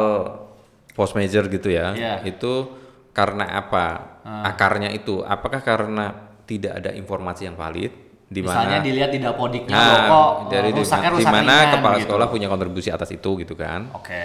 [0.95, 2.15] post major gitu ya, Iya.
[2.23, 2.71] itu
[3.11, 4.15] karena apa?
[4.23, 6.15] Akarnya itu, apakah karena
[6.47, 7.91] tidak ada informasi yang valid?
[8.25, 11.97] Di misalnya mana dilihat di dapodiknya Nah, kok dari eh, rusaknya di rusak mana kepala
[12.01, 12.05] gitu.
[12.09, 13.91] sekolah punya kontribusi atas itu gitu kan.
[13.93, 14.25] oke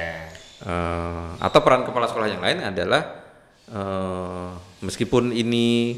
[0.58, 3.02] Eh, atau peran kepala sekolah yang lain adalah
[3.68, 5.94] eh, meskipun ini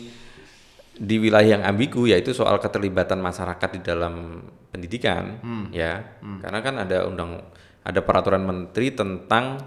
[0.99, 5.39] di wilayah yang ambigu yaitu soal keterlibatan masyarakat di dalam pendidikan
[5.71, 6.19] ya.
[6.43, 7.39] Karena kan ada undang
[7.81, 9.63] ada peraturan menteri tentang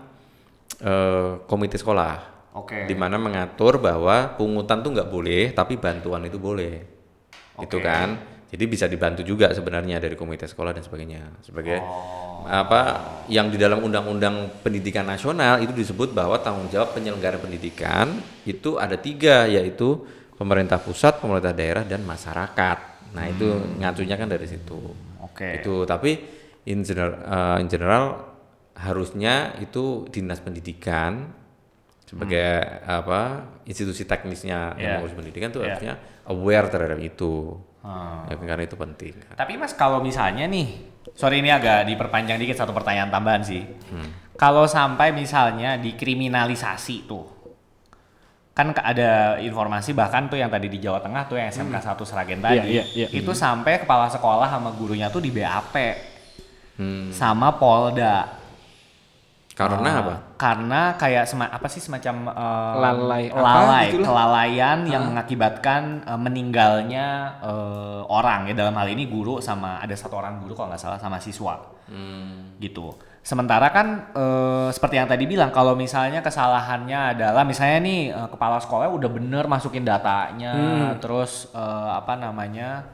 [0.79, 2.15] eh, komite sekolah.
[2.53, 2.85] Oke.
[2.85, 6.85] Di mana mengatur bahwa pungutan tuh nggak boleh tapi bantuan itu boleh.
[7.57, 7.89] Itu Oke.
[7.89, 8.09] kan?
[8.53, 11.41] Jadi bisa dibantu juga sebenarnya dari komite sekolah dan sebagainya.
[11.41, 12.45] Sebagai Oh.
[12.45, 12.99] apa
[13.31, 18.99] yang di dalam undang-undang pendidikan nasional itu disebut bahwa tanggung jawab penyelenggara pendidikan itu ada
[18.99, 20.03] tiga yaitu
[20.43, 23.47] pemerintah pusat pemerintah daerah dan masyarakat Nah itu
[23.79, 24.81] ngacunya kan dari situ.
[25.23, 25.61] Oke.
[25.61, 26.17] Itu tapi
[26.69, 28.05] in general, eh, in general
[28.77, 31.29] harusnya itu dinas pendidikan
[32.09, 34.81] sebagai apa institusi teknisnya Yeah.
[34.81, 35.77] yang mengurus pendidikan tuh Yeah.
[35.77, 35.95] harusnya
[36.29, 37.57] aware terhadap itu.
[37.83, 38.31] Hmm.
[38.31, 39.15] Ya, karena itu penting.
[39.35, 40.87] Tapi Mas kalau misalnya nih,
[41.19, 43.65] sorry ini agak diperpanjang dikit satu pertanyaan tambahan sih.
[43.91, 44.23] Hmm.
[44.39, 47.27] Kalau sampai misalnya dikriminalisasi tuh,
[48.53, 52.39] kan ada informasi bahkan tuh yang tadi di Jawa Tengah tuh yang SMK 1 Seragen
[52.39, 53.07] tadi, Iya, iya, iya.
[53.11, 55.77] itu sampai kepala sekolah sama gurunya tuh di BAP
[56.75, 57.09] Hmm.
[57.09, 58.41] sama Polda.
[59.53, 60.15] Karena Ah, apa?
[60.35, 64.09] Karena kayak sema- apa sih semacam eh, Lalai apa lalai, gitulah.
[64.09, 67.07] kelalaian yang mengakibatkan eh, meninggalnya
[67.39, 70.97] eh, orang ya dalam hal ini guru sama ada satu orang guru kalau nggak salah
[70.97, 71.61] sama siswa
[71.93, 72.57] Hmm.
[72.57, 72.97] gitu.
[73.23, 78.59] Sementara kan eh, seperti yang tadi bilang kalau misalnya kesalahannya adalah misalnya nih eh, kepala
[78.59, 80.57] sekolah udah bener masukin datanya,
[80.99, 82.89] terus eh, apa namanya,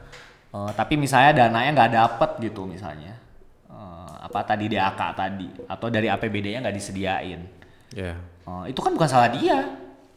[0.51, 3.15] eh, tapi misalnya dananya nggak dapet gitu misalnya,
[3.71, 7.41] Eh, apa tadi DAK tadi atau dari APBD-nya nggak disediain,
[7.89, 8.13] Ya,
[8.45, 9.63] Eh, itu kan bukan salah dia.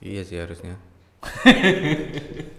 [0.02, 0.76] iya sih harusnya.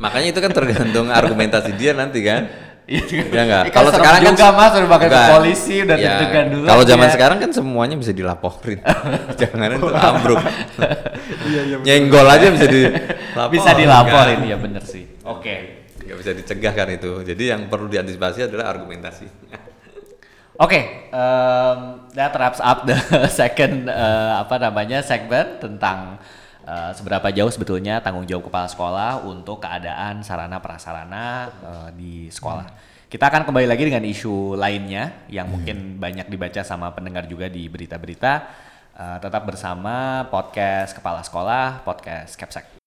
[0.00, 2.46] Makanya itu kan tergantung argumentasi dia nanti kan.
[2.90, 3.62] Ya enggak.
[3.62, 6.82] Eh, kan Kalau sekarang kan juga, Mas, udah pakai polisi, udah Ya, deg-degan dulu Kalau
[6.82, 7.12] zaman ya.
[7.14, 8.78] sekarang kan semuanya bisa dilaporin.
[9.40, 10.42] Jangan itu ambruk.
[11.46, 11.76] Iya iya.
[11.86, 13.50] Nyenggol aja bisa dilaporin.
[13.54, 15.06] Bisa dilaporin ya bener sih.
[15.22, 15.86] Oke.
[16.02, 17.22] Nggak bisa dicegah kan itu.
[17.22, 19.30] Jadi yang perlu diantisipasi adalah argumentasi.
[20.60, 22.98] Oke, um, that wraps up the
[23.40, 26.20] second uh, apa namanya segmen tentang
[26.70, 32.70] uh, seberapa jauh sebetulnya tanggung jawab kepala sekolah untuk keadaan sarana prasarana uh, di sekolah.
[33.10, 37.66] Kita akan kembali lagi dengan isu lainnya yang mungkin banyak dibaca sama pendengar juga di
[37.66, 38.32] berita-berita.
[38.94, 42.79] Uh, tetap bersama podcast kepala sekolah, podcast Capsek.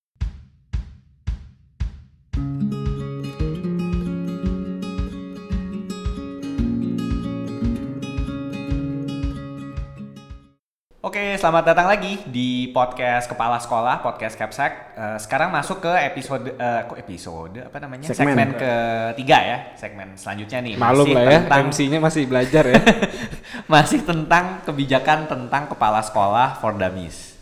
[11.13, 14.97] Oke, selamat datang lagi di podcast Kepala Sekolah, podcast Capsek.
[14.97, 18.09] Eh, sekarang masuk ke episode, eh, kok episode apa namanya?
[18.09, 18.57] Segmen.
[18.57, 20.73] ketiga ya, segmen selanjutnya nih.
[20.73, 22.81] Malum Masih lah ya, tentang- MC-nya masih belajar ya.
[23.77, 27.37] masih tentang kebijakan tentang kepala sekolah for dummies.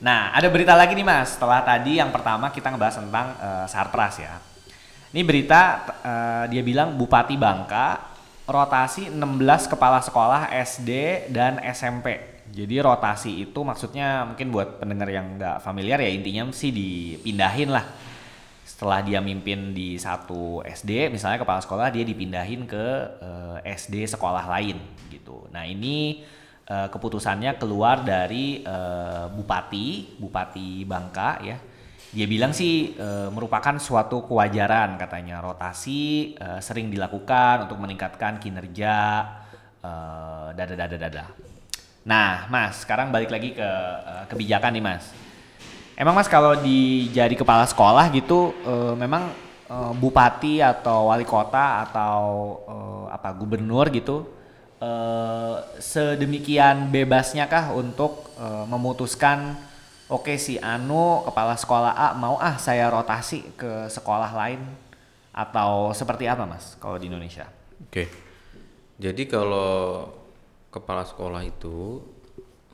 [0.00, 1.36] Nah, ada berita lagi nih Mas.
[1.36, 4.40] Setelah tadi yang pertama kita ngebahas tentang eh, Sarpras ya.
[5.12, 8.00] Ini berita eh, dia bilang Bupati Bangka
[8.48, 12.39] rotasi 16 kepala sekolah SD dan SMP.
[12.50, 17.86] Jadi rotasi itu maksudnya mungkin buat pendengar yang nggak familiar ya intinya sih dipindahin lah
[18.66, 22.86] setelah dia mimpin di satu SD misalnya kepala sekolah dia dipindahin ke
[23.22, 24.80] eh, SD sekolah lain
[25.12, 25.46] gitu.
[25.54, 26.26] Nah ini
[26.66, 31.56] eh, keputusannya keluar dari eh, bupati Bupati Bangka ya.
[32.10, 38.96] Dia bilang sih eh, merupakan suatu kewajaran katanya rotasi eh, sering dilakukan untuk meningkatkan kinerja
[39.84, 41.49] eh, dada dada dada.
[42.04, 45.04] Nah Mas sekarang balik lagi ke eh, kebijakan nih Mas.
[46.00, 49.28] Emang mas kalau di jadi kepala sekolah gitu eh, memang
[49.68, 52.20] eh, bupati atau wali kota atau
[52.64, 54.24] eh, apa gubernur gitu
[54.80, 59.60] eh, sedemikian bebasnya kah untuk eh, memutuskan
[60.08, 64.64] oke si Anu kepala sekolah A mau ah saya rotasi ke sekolah lain
[65.36, 67.44] atau seperti apa mas kalau di Indonesia?
[67.76, 68.08] Oke.
[69.00, 70.08] Jadi kalau
[70.70, 72.00] kepala sekolah itu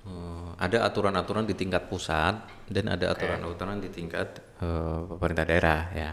[0.04, 2.36] eh, ada aturan-aturan di tingkat pusat
[2.68, 6.12] dan ada aturan-aturan di tingkat eh, pemerintah daerah ya.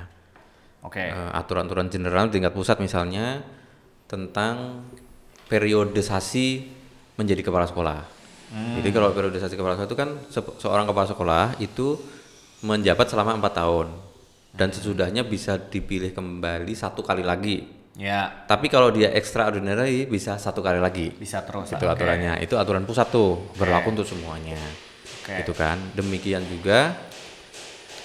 [0.83, 1.03] Oke.
[1.11, 3.43] Eh, aturan-aturan general di tingkat pusat misalnya
[4.07, 4.87] tentang
[5.47, 6.47] periodisasi
[7.19, 8.01] menjadi kepala sekolah.
[8.53, 11.97] Jadi kalau periodisasi kepala sekolah itu kan se- seorang kepala sekolah itu
[12.61, 13.89] menjabat selama empat tahun
[14.53, 17.65] dan sesudahnya bisa dipilih kembali satu kali lagi.
[17.93, 21.13] Ya Tapi kalau dia extraordinary bisa satu kali lagi.
[21.13, 21.69] bisa terus.
[21.69, 21.93] Itu Oke.
[21.93, 22.41] aturannya.
[22.41, 24.57] Itu aturan pusat tuh berlaku untuk semuanya.
[25.21, 25.45] Oke.
[25.45, 25.77] Gitu kan.
[25.93, 26.97] Demikian juga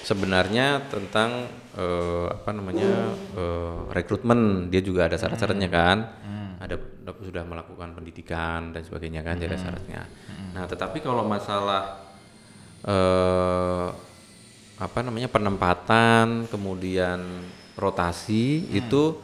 [0.05, 5.99] sebenarnya tentang eh, apa namanya eh, rekrutmen dia juga ada syarat-syaratnya kan.
[6.59, 6.75] Ada
[7.09, 10.03] sudah melakukan pendidikan dan sebagainya kan jadi ada syaratnya.
[10.53, 12.05] Nah, tetapi kalau masalah
[12.85, 13.89] eh
[14.79, 17.19] apa namanya penempatan kemudian
[17.75, 19.19] rotasi itu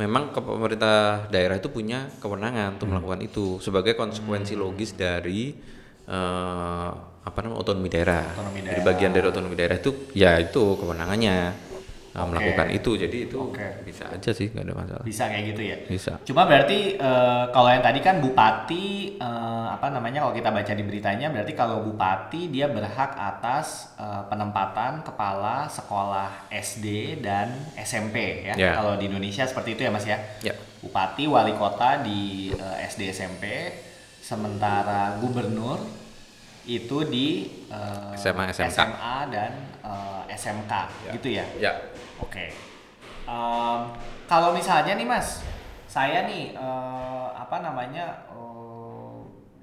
[0.00, 5.52] memang ke pemerintah daerah itu punya kewenangan untuk melakukan itu sebagai konsekuensi logis dari
[6.08, 8.32] eh apa namanya otonomi daerah.
[8.32, 11.69] Otonomi Jadi bagian dari otonomi daerah itu ya itu kewenangannya
[12.14, 12.28] uh, Oke.
[12.34, 12.90] melakukan itu.
[12.98, 13.82] Jadi itu Oke.
[13.86, 15.04] bisa aja sih nggak ada masalah.
[15.06, 15.76] Bisa kayak gitu ya.
[15.86, 16.12] Bisa.
[16.26, 20.84] Cuma berarti eh, kalau yang tadi kan bupati eh, apa namanya kalau kita baca di
[20.84, 28.54] beritanya berarti kalau bupati dia berhak atas eh, penempatan kepala sekolah SD dan SMP ya.
[28.58, 28.72] Ya.
[28.78, 30.18] Kalau di Indonesia seperti itu ya Mas ya.
[30.42, 30.54] Ya.
[30.80, 33.44] Bupati wali kota di eh, SD SMP
[34.20, 35.80] sementara gubernur
[36.68, 38.68] itu di eh, SMA, SMK.
[38.68, 40.72] SMA dan eh, SMK
[41.16, 41.44] gitu ya.
[41.58, 41.72] Ya.
[42.20, 42.52] Oke.
[43.26, 43.80] Em,
[44.28, 45.42] kalau misalnya nih Mas,
[45.90, 49.18] saya nih eh, apa namanya eh,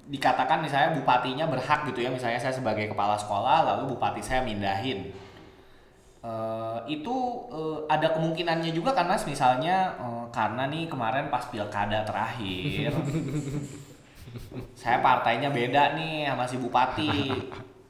[0.08, 5.08] dikatakan misalnya bupatinya berhak gitu ya, misalnya saya sebagai kepala sekolah lalu bupati saya mindahin.
[6.18, 7.16] Eh, itu
[7.54, 12.90] eh, ada kemungkinannya juga kan Mas, misalnya eh, karena nih kemarin pas pilkada terakhir
[14.80, 17.10] saya partainya beda nih sama si bupati.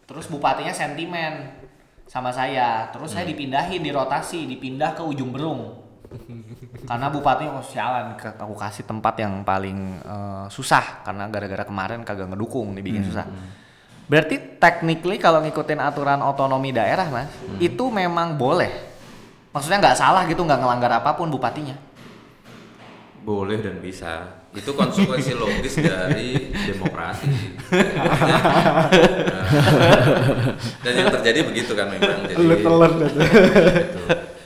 [0.09, 1.67] Terus bupatinya sentimen
[2.08, 2.88] sama saya.
[2.90, 5.84] Terus saya dipindahin di rotasi, dipindah ke ujung berung.
[6.88, 12.00] Karena bupatinya oh sialan ke aku kasih tempat yang paling eh, susah karena gara-gara kemarin
[12.00, 13.28] kagak ngedukung dibikin susah.
[14.08, 17.28] Berarti technically kalau ngikutin aturan otonomi daerah mas,
[17.60, 18.72] itu memang boleh.
[19.52, 21.76] Maksudnya nggak salah gitu, nggak ngelanggar apa pun bupatinya.
[23.20, 24.38] Boleh dan bisa.
[24.48, 27.28] Itu konsekuensi logis dari demokrasi.
[30.84, 32.24] Dan yang terjadi begitu kan memang.
[32.26, 32.70] Jadi, gitu.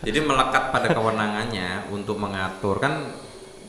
[0.03, 3.15] Jadi melekat pada kewenangannya untuk mengatur kan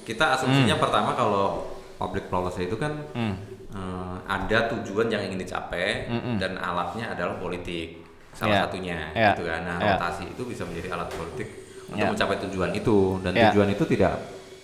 [0.03, 3.37] kita asumsinya pertama kalau public policy itu kan Hmm.
[3.69, 6.37] eh, ada tujuan yang ingin dicapai Mm-mm.
[6.37, 8.01] dan alatnya adalah politik
[8.33, 8.61] salah Ya.
[8.65, 9.31] satunya Ya.
[9.31, 9.61] gitu kan.
[9.63, 9.93] Nah, Ya.
[9.95, 11.47] rotasi itu bisa menjadi alat politik
[11.87, 12.09] untuk Ya.
[12.09, 13.53] mencapai tujuan itu dan Ya.
[13.53, 14.13] tujuan itu tidak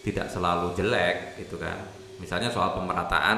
[0.10, 1.78] tidak selalu jelek gitu kan.
[2.18, 3.38] Misalnya soal pemerataan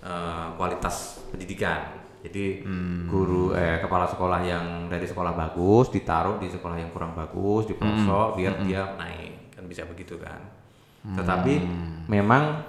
[0.00, 2.00] eh, kualitas pendidikan.
[2.20, 3.04] Jadi Hmm.
[3.04, 7.72] guru eh kepala sekolah yang dari sekolah bagus ditaruh di sekolah yang kurang bagus di
[7.72, 7.80] Hmm.
[7.80, 10.40] pelosok biar dia naik kan bisa begitu kan.
[11.00, 11.16] Hmm.
[11.16, 11.54] Tetapi
[12.06, 12.60] memang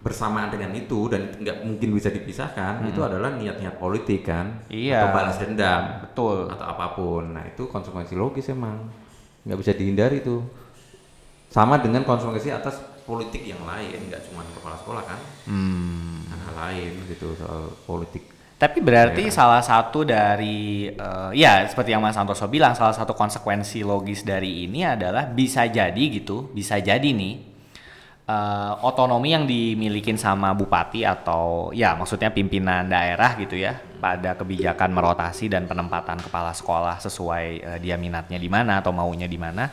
[0.00, 4.72] bersamaan dengan itu dan nggak mungkin bisa dipisahkan itu adalah niat-niat politik kan Hmm.
[4.72, 5.00] Iya.
[5.00, 6.38] atau balas dendam Betul.
[6.48, 7.24] atau apa pun.
[7.32, 8.84] Nah itu konsekuensi logis emang
[9.42, 10.44] nggak bisa dihindari itu.
[11.50, 15.20] Sama dengan konsekuensi atas politik yang lain nggak cuma kepala sekolah kan?
[15.48, 16.24] Hmm.
[16.28, 18.34] hal lain gitu soal politik.
[18.54, 23.84] Tapi berarti salah satu dari eh, ya seperti yang Mas Santoso bilang salah satu konsekuensi
[23.84, 27.34] logis dari ini adalah bisa jadi gitu, bisa jadi nih
[28.24, 34.96] eh, otonomi yang dimilikin sama bupati atau ya maksudnya pimpinan daerah gitu ya pada kebijakan
[34.96, 39.68] merotasi dan penempatan kepala sekolah sesuai eh, dia minatnya di mana atau maunya di mana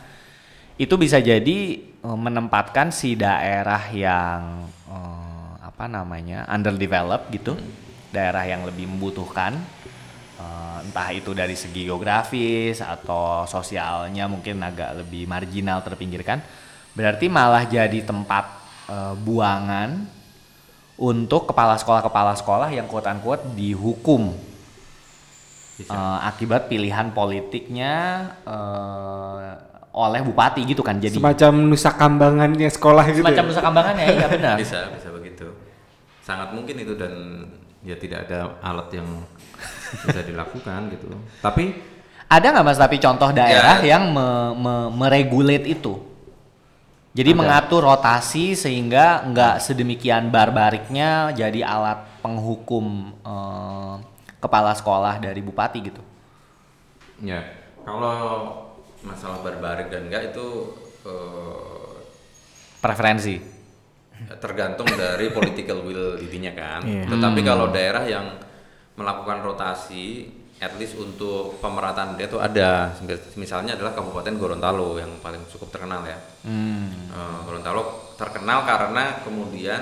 [0.77, 7.53] itu bisa jadi eh, menempatkan si daerah yang eh, apa namanya underdeveloped gitu.
[8.12, 9.55] Daerah yang lebih membutuhkan
[10.39, 16.43] eh, entah itu dari segi geografis atau sosialnya mungkin agak lebih marginal terpinggirkan.
[16.91, 18.45] Berarti malah jadi tempat
[18.91, 20.21] eh, buangan
[21.01, 24.38] untuk kepala sekolah-kepala sekolah yang unquote dihukum.
[25.79, 25.89] Bisa.
[25.97, 27.93] eh, akibat pilihan politiknya
[28.45, 33.23] eh, oleh bupati gitu kan jadi Semacam nusa kambangannya sekolah gitu.
[33.27, 33.49] semacam ya?
[33.51, 35.47] nusa kambangan ya iya benar bisa bisa begitu
[36.23, 37.13] sangat mungkin itu dan
[37.84, 39.08] ya tidak ada alat yang
[40.08, 41.75] bisa dilakukan gitu tapi
[42.32, 43.97] ada nggak mas tapi contoh daerah Ya.
[43.99, 45.99] yang me, me- meregulate itu
[47.12, 47.39] jadi Ada.
[47.43, 53.93] mengatur rotasi sehingga nggak sedemikian barbariknya jadi alat penghukum eh,
[54.39, 55.99] kepala sekolah dari bupati gitu
[57.19, 57.43] ya
[57.84, 58.70] kalau
[59.01, 60.47] masalah barbarik dan enggak itu
[61.05, 61.93] eh,
[62.79, 63.61] preferensi
[64.37, 66.81] tergantung dari political will intinya kan.
[66.85, 67.09] Iya.
[67.09, 68.37] Tetapi kalau daerah yang
[68.93, 70.29] melakukan rotasi,
[70.61, 72.93] at least untuk pemerataan dia itu ada.
[73.33, 76.21] Misalnya adalah Kabupaten Gorontalo yang paling cukup terkenal ya.
[76.45, 77.09] Hmm.
[77.09, 79.81] Eh, Gorontalo terkenal karena kemudian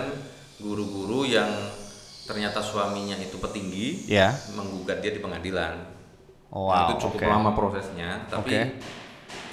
[0.63, 1.51] guru-guru yang
[2.23, 5.75] ternyata suaminya itu petinggi ya menggugat dia di pengadilan.
[6.49, 7.29] Oh, Nah, wow, itu cukup oke.
[7.29, 8.61] lama prosesnya, tapi Oke.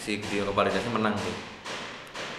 [0.07, 1.35] Si Dio Validasi menang tuh.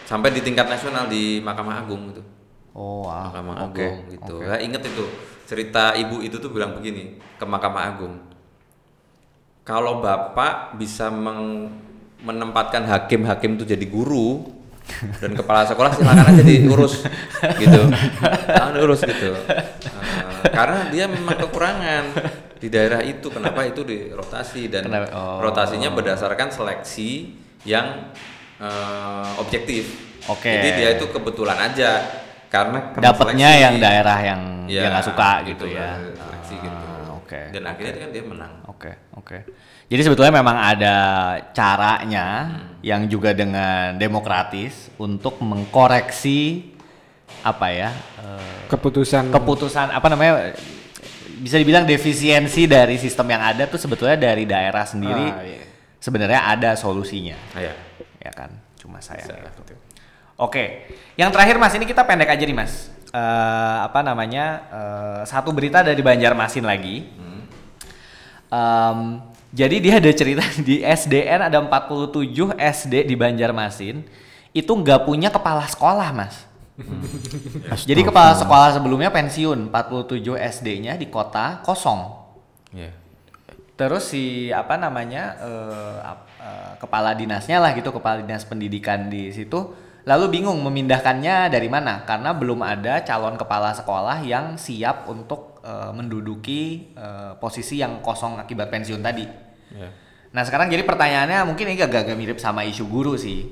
[0.08, 2.23] Sampai di tingkat nasional di Mahkamah Agung itu.
[2.71, 3.27] oh wow.
[3.27, 4.34] Mahkamah oke Agung gitu.
[4.39, 4.45] oke.
[4.47, 5.03] Saya inget itu
[5.43, 8.15] cerita ibu itu tuh bilang begini ke Mahkamah Agung.
[9.67, 11.67] Kalau bapak bisa meng-
[12.23, 14.47] menempatkan hakim-hakim itu jadi guru
[15.22, 17.03] dan kepala sekolah silakan aja diurus
[17.59, 17.82] gitu,
[18.47, 19.32] Silakan diurus gitu.
[20.38, 22.13] Eh, karena dia memang kekurangan
[22.61, 23.26] di daerah itu.
[23.34, 25.09] Kenapa itu dirotasi dan Kenapa?
[25.09, 25.41] Oh.
[25.41, 27.34] rotasinya berdasarkan seleksi
[27.64, 28.12] yang
[28.60, 29.86] eh, objektif.
[30.28, 30.51] Oke.
[30.51, 32.03] Jadi dia itu kebetulan aja
[32.47, 36.76] karena dapatnya yang daerah yang Ya, yang nggak suka gitu, gitu ya seleksi gitu.
[36.76, 37.41] Ah, oke Oke.
[37.55, 38.53] Dan akhirnya kan dia menang.
[38.68, 39.38] Oke, oke.
[39.88, 40.95] Jadi sebetulnya memang ada
[41.55, 42.28] caranya
[42.84, 46.72] yang juga dengan demokratis untuk mengkoreksi
[47.43, 50.51] apa ya eh, Keputusan keputusan apa namanya
[51.39, 55.66] bisa dibilang defisiensi dari sistem yang ada tuh sebetulnya dari daerah sendiri Ah, iya.
[55.98, 57.74] Sebenarnya ada solusinya Ah, ya.
[58.22, 59.62] ya kan cuma saya Bisa, gitu.
[59.64, 59.78] betul.
[60.38, 60.86] Oke,
[61.18, 62.93] yang terakhir mas ini kita pendek aja nih mas.
[63.10, 67.10] Eh, apa namanya eh, satu berita dari Banjarmasin lagi.
[68.48, 69.00] Em,
[69.52, 74.06] jadi dia ada cerita di SDN ada 47 SD di Banjarmasin
[74.54, 76.45] itu nggak punya kepala sekolah mas.
[77.89, 82.14] Jadi kepala sekolah sebelumnya pensiun 47 SD-nya di kota kosong.
[82.70, 82.93] Iya.
[83.78, 85.38] Terus si apa namanya
[86.01, 91.67] ap- eh, kepala dinasnya lah gitu kepala dinas pendidikan di situ lalu bingung memindahkannya dari
[91.67, 98.01] mana karena belum ada calon kepala sekolah yang siap untuk eh, menduduki eh, posisi yang
[98.01, 99.28] kosong akibat pensiun tadi.
[99.78, 99.89] Iya.
[100.34, 103.45] Nah sekarang jadi pertanyaannya mungkin ini agak-agak mirip sama isu guru sih.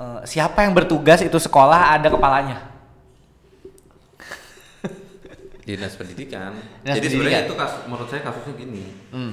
[0.00, 2.75] Eh, siapa yang bertugas itu sekolah ada kepalanya?
[5.66, 6.54] Dinas pendidikan.
[6.80, 7.10] Dinas Jadi pendidikan.
[7.10, 8.84] sebenarnya itu kasus, menurut saya kasusnya gini.
[9.10, 9.32] Hmm.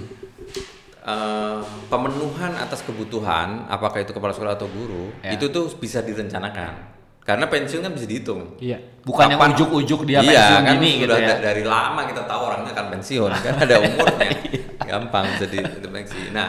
[1.03, 5.31] Eh, pemenuhan atas kebutuhan, apakah itu kepala sekolah atau guru, Ya.
[5.31, 6.95] itu tuh bisa direncanakan.
[7.19, 8.55] Karena pensiun kan bisa dihitung.
[8.57, 8.79] Iya.
[9.01, 11.27] Bukan yang Kapan- ujuk-ujuk dia iya, pensiun kan gini gitu sudah ya.
[11.29, 14.27] da- Dari lama kita tahu orangnya akan pensiun, kan ada umurnya.
[14.89, 16.31] Gampang bisa dideteksi.
[16.31, 16.47] Nah,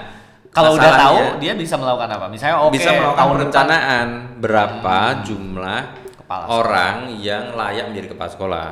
[0.48, 2.26] Kalau udah tahu dia bisa melakukan apa?
[2.26, 4.06] Misalnya oke bisa melakukan tahun depan perencanaan
[4.38, 5.80] berapa jumlah
[6.24, 6.56] Kepala sekolah.
[6.56, 8.68] orang yang layak menjadi kepala sekolah.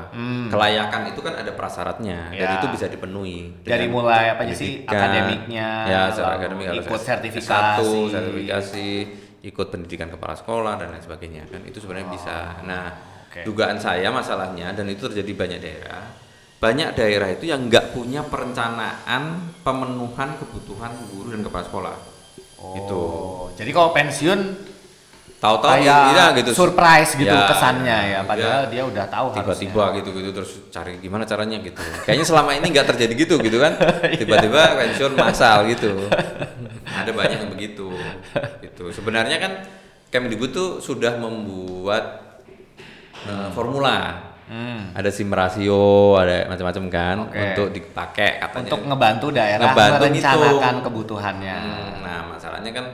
[0.48, 2.56] Kelayakan itu kan ada prasyaratnya dan Ya.
[2.56, 3.52] itu bisa dipenuhi.
[3.60, 7.52] Dari mulai apa sih, akademiknya, ya, secara akademik harus ikut sertifikasi.
[7.78, 8.88] S1, sertifikasi,
[9.42, 12.36] ikut pendidikan kepala sekolah dan lain sebagainya kan itu sebenarnya bisa.
[12.62, 13.40] Nah, Oh, oke.
[13.44, 16.04] dugaan saya masalahnya dan itu terjadi banyak daerah.
[16.56, 19.22] Banyak daerah itu yang nggak punya perencanaan
[19.60, 21.96] pemenuhan kebutuhan guru dan kepala sekolah.
[22.72, 24.40] Itu Oh, jadi kalau pensiun
[25.42, 28.18] tahu-tahu iya gitu surprise gitu Ya, kesannya ya, iya.
[28.22, 32.70] padahal dia udah tahu tiba-tiba gitu gitu terus cari gimana caranya gitu kayaknya selama ini
[32.70, 33.74] nggak terjadi gitu gitu kan
[34.22, 36.06] tiba-tiba pensiun massal gitu
[36.84, 37.90] ada banyak yang begitu
[38.62, 39.52] itu sebenarnya kan
[40.08, 42.38] Kemdikbud tuh sudah membuat
[43.24, 44.92] eh, formula Hmm.
[44.92, 47.40] ada sim rasio ada macam-macam kan Oke.
[47.40, 50.76] untuk dipakai katanya untuk ngebantu daerah Ngebantu merencanakan ngitung.
[50.84, 51.56] kebutuhannya.
[51.56, 52.84] Hmm, nah masalahnya kan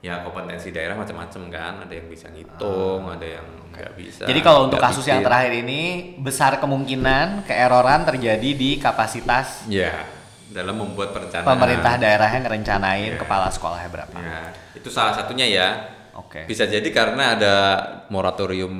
[0.00, 4.66] ya kompetensi daerah macam-macam kan ada yang bisa ngitung ada yang nggak bisa Jadi kalau
[4.66, 5.28] untuk kasus yang bikin.
[5.28, 5.80] terakhir ini
[6.16, 9.92] besar kemungkinan keeroran terjadi di kapasitas ya
[10.48, 13.20] dalam membuat perencanaan pemerintah daerah yang ngerencanain Iya.
[13.20, 14.16] kepala sekolahnya berapa.
[14.16, 14.40] ya
[14.74, 15.68] itu salah satunya ya
[16.16, 16.44] Oke.
[16.44, 17.54] bisa jadi karena ada
[18.10, 18.72] moratorium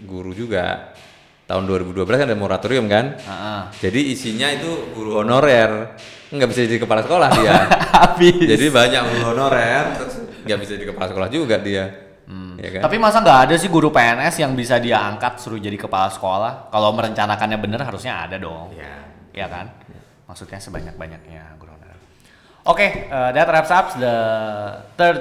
[0.00, 0.94] guru juga
[1.44, 3.60] tahun 2012 kan ada moratorium kan Heeh.
[3.80, 7.56] jadi isinya itu guru honorer nggak bisa jadi kepala sekolah dia
[7.98, 8.36] Habis.
[8.46, 11.84] jadi banyak guru honorer terus nggak bisa jadi kepala sekolah juga dia
[12.56, 15.76] ya kan Tapi masa nggak ada sih guru PNS yang bisa dia angkat suruh jadi
[15.76, 16.68] kepala sekolah?
[16.68, 18.68] Kalau merencanakannya bener harusnya ada dong.
[18.72, 19.00] ya
[19.32, 19.66] Iya kan?
[20.28, 21.96] Maksudnya sebanyak-banyaknya guru honorer.
[22.64, 24.14] Oke, eh, that wraps up the
[24.96, 25.18] third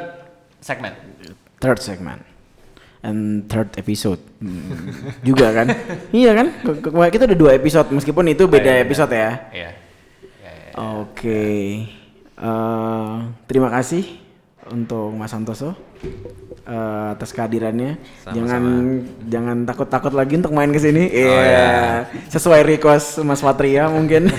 [0.59, 0.99] segment.
[1.63, 2.19] Third segment
[2.99, 4.67] and third episode Hmm,
[5.23, 5.71] juga kan?
[6.11, 6.51] iya kan?
[7.07, 9.31] Kita udah dua episode meskipun itu beda iya, episode ya.
[9.55, 9.69] Iya.
[10.43, 10.71] Ya, ya.
[10.99, 11.45] Oke,
[12.35, 13.15] Eh,
[13.47, 14.26] terima kasih
[14.71, 15.75] untuk Mas Santoso
[16.67, 17.97] eh, atas kehadirannya.
[18.23, 18.35] Sama-sama.
[18.35, 18.63] Jangan
[19.27, 21.07] jangan takut-takut lagi untuk main ke sini.
[21.09, 21.67] Iya, ya.
[22.27, 24.27] sesuai request Mas Patria mungkin.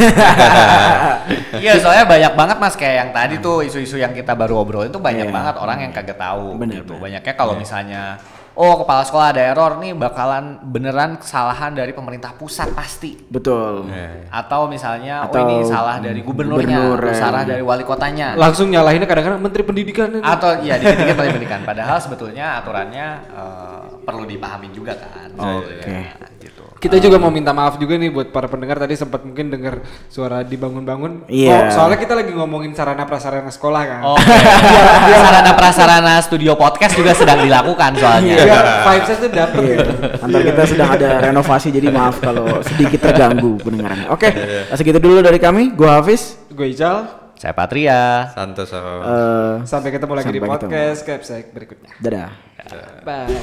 [1.59, 5.03] Iya, soalnya banyak banget mas kayak yang tadi tuh isu-isu yang kita baru obrolin tuh
[5.03, 5.35] banyak Iya.
[5.35, 6.95] banget orang yang kagak tahu Bener, gitu.
[6.97, 7.03] bener.
[7.05, 8.17] Banyaknya kalau misalnya
[8.59, 13.15] oh kepala sekolah ada error nih bakalan beneran kesalahan dari pemerintah pusat pasti.
[13.31, 13.87] Betul.
[14.35, 17.23] Atau misalnya oh Atau ini salah dari gubernurnya, gubernur, atau ya.
[17.23, 18.35] salah dari wali kotanya.
[18.35, 20.25] Langsung nyalahinnya kadang-kadang Menteri Pendidikan ini.
[20.27, 25.87] atau ya dikit-dikit paling pendidikan padahal sebetulnya aturannya eh, perlu dipahami juga kan Oke.
[25.87, 26.17] Ya,
[26.79, 30.41] Kita juga mau minta maaf juga nih buat para pendengar tadi sempat mungkin dengar suara
[30.41, 31.27] dibangun-bangun.
[31.27, 31.51] Iya.
[31.51, 34.01] Oh, soalnya kita lagi ngomongin sarana prasarana sekolah kan.
[34.07, 34.23] oke
[35.27, 39.75] sarana prasarana studio podcast juga sedang dilakukan soalnya Iya, vibes-nya tuh dapet Iya.
[39.75, 39.91] gitu.
[40.21, 44.07] Antar kita sedang ada renovasi jadi maaf kalau sedikit terganggu pendengarannya.
[44.09, 44.29] Oke,
[44.73, 45.75] segitu dulu dari kami.
[45.75, 46.39] Gua Hafiz.
[46.49, 50.71] Gue Ical, saya Patria Santoso Eh, sampai ketemu lagi di Sampai ketemu.
[50.71, 51.91] podcast Capsek berikutnya.
[51.99, 52.31] dadah.
[53.03, 53.35] Bye.